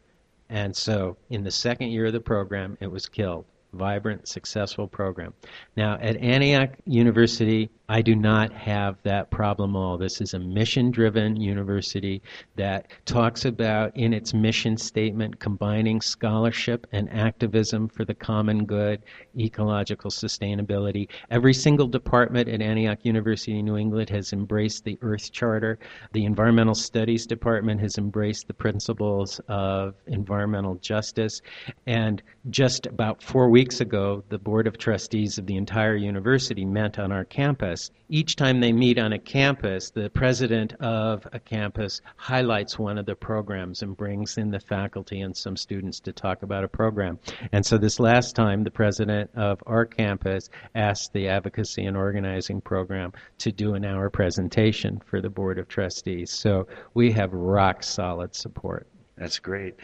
[0.50, 5.34] And so in the second year of the program, it was killed vibrant, successful program.
[5.78, 9.97] Now, at Antioch University, I do not have that problem at all.
[9.97, 12.22] This is a mission driven university
[12.55, 19.01] that talks about, in its mission statement, combining scholarship and activism for the common good,
[19.38, 21.09] ecological sustainability.
[21.32, 25.78] Every single department at Antioch University New England has embraced the Earth Charter.
[26.13, 31.41] The Environmental Studies Department has embraced the principles of environmental justice.
[31.88, 36.66] And just about four weeks weeks ago, the Board of Trustees of the entire university
[36.66, 37.91] met on our campus.
[38.09, 43.05] Each time they meet on a campus, the president of a campus highlights one of
[43.05, 47.20] the programs and brings in the faculty and some students to talk about a program.
[47.51, 52.62] And so this last time, the president of our campus asked the advocacy and organizing
[52.62, 56.32] program to do an hour presentation for the Board of Trustees.
[56.32, 58.88] So we have rock solid support.
[59.18, 59.76] That's great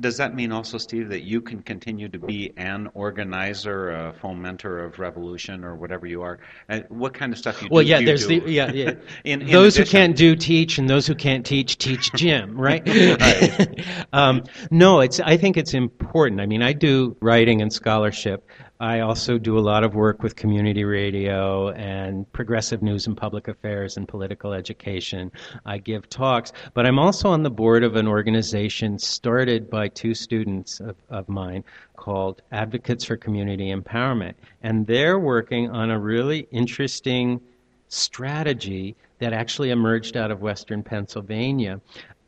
[0.00, 4.84] does that mean also, Steve, that you can continue to be an organizer, a fomenter
[4.84, 6.38] of revolution, or whatever you are?
[6.68, 7.90] And what kind of stuff you well, do?
[7.90, 8.92] Well, yeah, there's the yeah, yeah.
[9.24, 9.84] in, in those addition.
[9.84, 12.86] who can't do teach, and those who can't teach teach gym, right?
[12.86, 13.86] right.
[14.12, 15.20] um, no, it's.
[15.20, 16.40] I think it's important.
[16.40, 18.48] I mean, I do writing and scholarship.
[18.78, 23.48] I also do a lot of work with community radio and progressive news and public
[23.48, 25.32] affairs and political education.
[25.64, 30.12] I give talks, but I'm also on the board of an organization started by two
[30.12, 31.64] students of, of mine
[31.96, 34.34] called Advocates for Community Empowerment.
[34.62, 37.40] And they're working on a really interesting
[37.88, 41.80] strategy that actually emerged out of Western Pennsylvania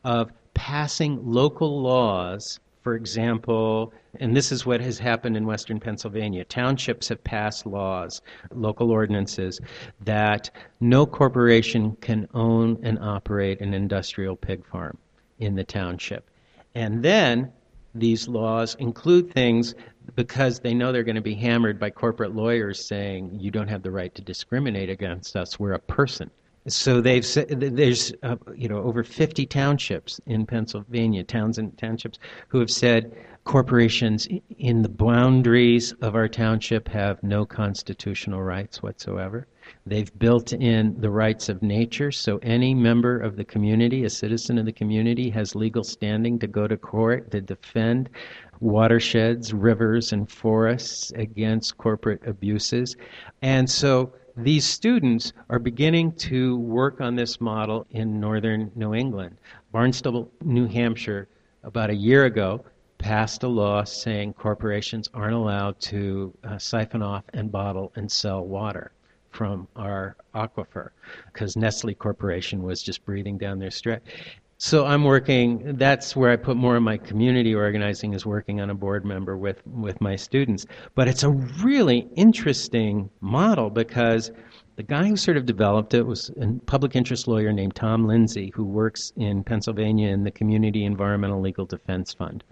[0.05, 6.45] of passing local laws for example, and this is what has happened in western Pennsylvania,
[6.45, 8.23] townships have passed laws,
[8.53, 9.61] local ordinances,
[10.01, 10.51] that
[10.81, 14.97] no corporation can own and operate an industrial pig farm
[15.39, 16.31] in the township.
[16.75, 17.53] And then
[17.95, 19.75] these laws include things
[20.15, 23.83] because they know they're going to be hammered by corporate lawyers saying you don't have
[23.83, 26.31] the right to discriminate against us, we're a person
[26.69, 32.59] So they've there's uh, you know over 50 townships in Pennsylvania, towns and townships who
[32.61, 39.47] have said corporations in the boundaries of our township have no constitutional rights whatsoever.
[39.87, 44.59] They've built in the rights of nature, so any member of the community, a citizen
[44.59, 48.11] of the community, has legal standing to go to court to defend
[48.61, 52.97] watersheds, rivers, and forests against corporate abuses.
[53.41, 59.37] And so these students are beginning to work on this model in northern New England.
[59.73, 61.29] Barnstead, New Hampshire,
[61.65, 62.65] about a year ago,
[62.99, 68.45] passed a law saying corporations aren't allowed to uh, siphon off and bottle and sell
[68.45, 68.93] water
[69.31, 70.91] from our aquifer
[71.33, 74.01] because Nestle Corporation was just breathing down their street.
[74.61, 75.77] So I'm working.
[75.77, 79.37] That's where I put more of my community organizing is working on a board member
[79.37, 80.67] with with my students.
[80.97, 84.33] But it's a really interesting model because
[84.75, 88.53] the guy who sort of developed it was a public interest lawyer named Tom Linzey,
[88.55, 92.43] who works in Pennsylvania in the Community Environmental Legal Defense Fund.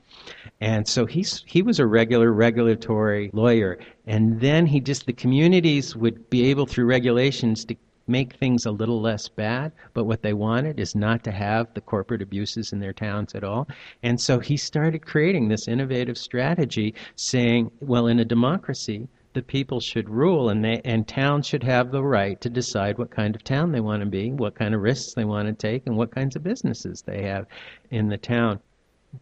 [0.60, 3.78] And so he's, he was a regular regulatory lawyer.
[4.06, 7.76] And then he just, the communities would be able through regulations to
[8.06, 11.80] make things a little less bad, but what they wanted is not to have the
[11.80, 13.68] corporate abuses in their towns at all.
[14.02, 19.80] And so he started creating this innovative strategy saying, well, in a democracy, the people
[19.80, 23.44] should rule and they and towns should have the right to decide what kind of
[23.44, 26.10] town they want to be, what kind of risks they want to take and what
[26.10, 27.46] kinds of businesses they have
[27.90, 28.58] in the town.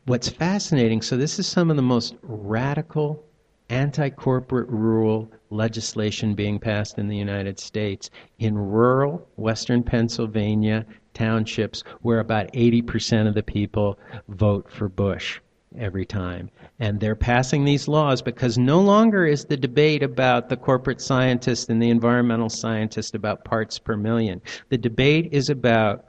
[0.04, 3.24] What's fascinating, so this is some of the most radical
[3.70, 10.84] anti-corporate rule legislation being passed in the United States in rural western Pennsylvania
[11.14, 13.98] townships where about 80% of the people
[14.28, 15.40] vote for Bush
[15.78, 16.50] every time.
[16.78, 21.68] And they're passing these laws because no longer is the debate about the corporate scientist
[21.68, 24.40] and the environmental scientist about parts per million.
[24.68, 26.04] The debate is about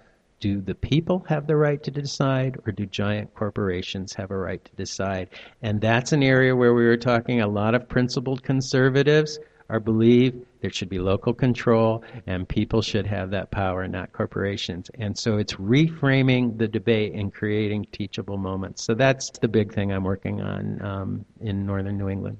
[0.46, 4.64] do the people have the right to decide or do giant corporations have a right
[4.64, 5.28] to decide?
[5.64, 9.39] And that's an area where we were talking a lot of principled conservatives
[9.70, 14.91] are believe there should be local control and people should have that power, not corporations.
[15.00, 18.84] And so it's reframing the debate and creating teachable moments.
[18.84, 22.38] So that's the big thing I'm working on um, in northern New England.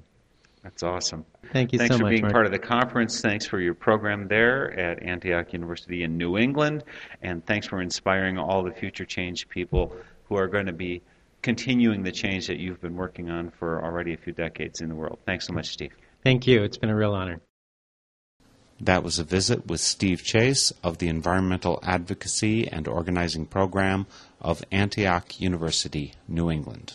[0.66, 1.24] That's awesome.
[1.52, 1.88] Thank you so much.
[1.90, 2.10] Thanks so for much.
[2.10, 2.32] being Mark.
[2.32, 3.20] part of the conference.
[3.20, 6.82] Thanks for your program there at Antioch University in New England.
[7.22, 9.94] And thanks for inspiring all the future change people
[10.24, 11.02] who are going to be
[11.40, 14.96] continuing the change that you've been working on for already a few decades in the
[14.96, 15.20] world.
[15.24, 15.92] Thanks so much, Steve.
[16.24, 16.64] Thank you.
[16.64, 17.40] It's been a real honor.
[18.80, 24.08] That was a visit with Steve Chase of the Environmental Advocacy and Organizing Program
[24.40, 26.94] of Antioch University, New England.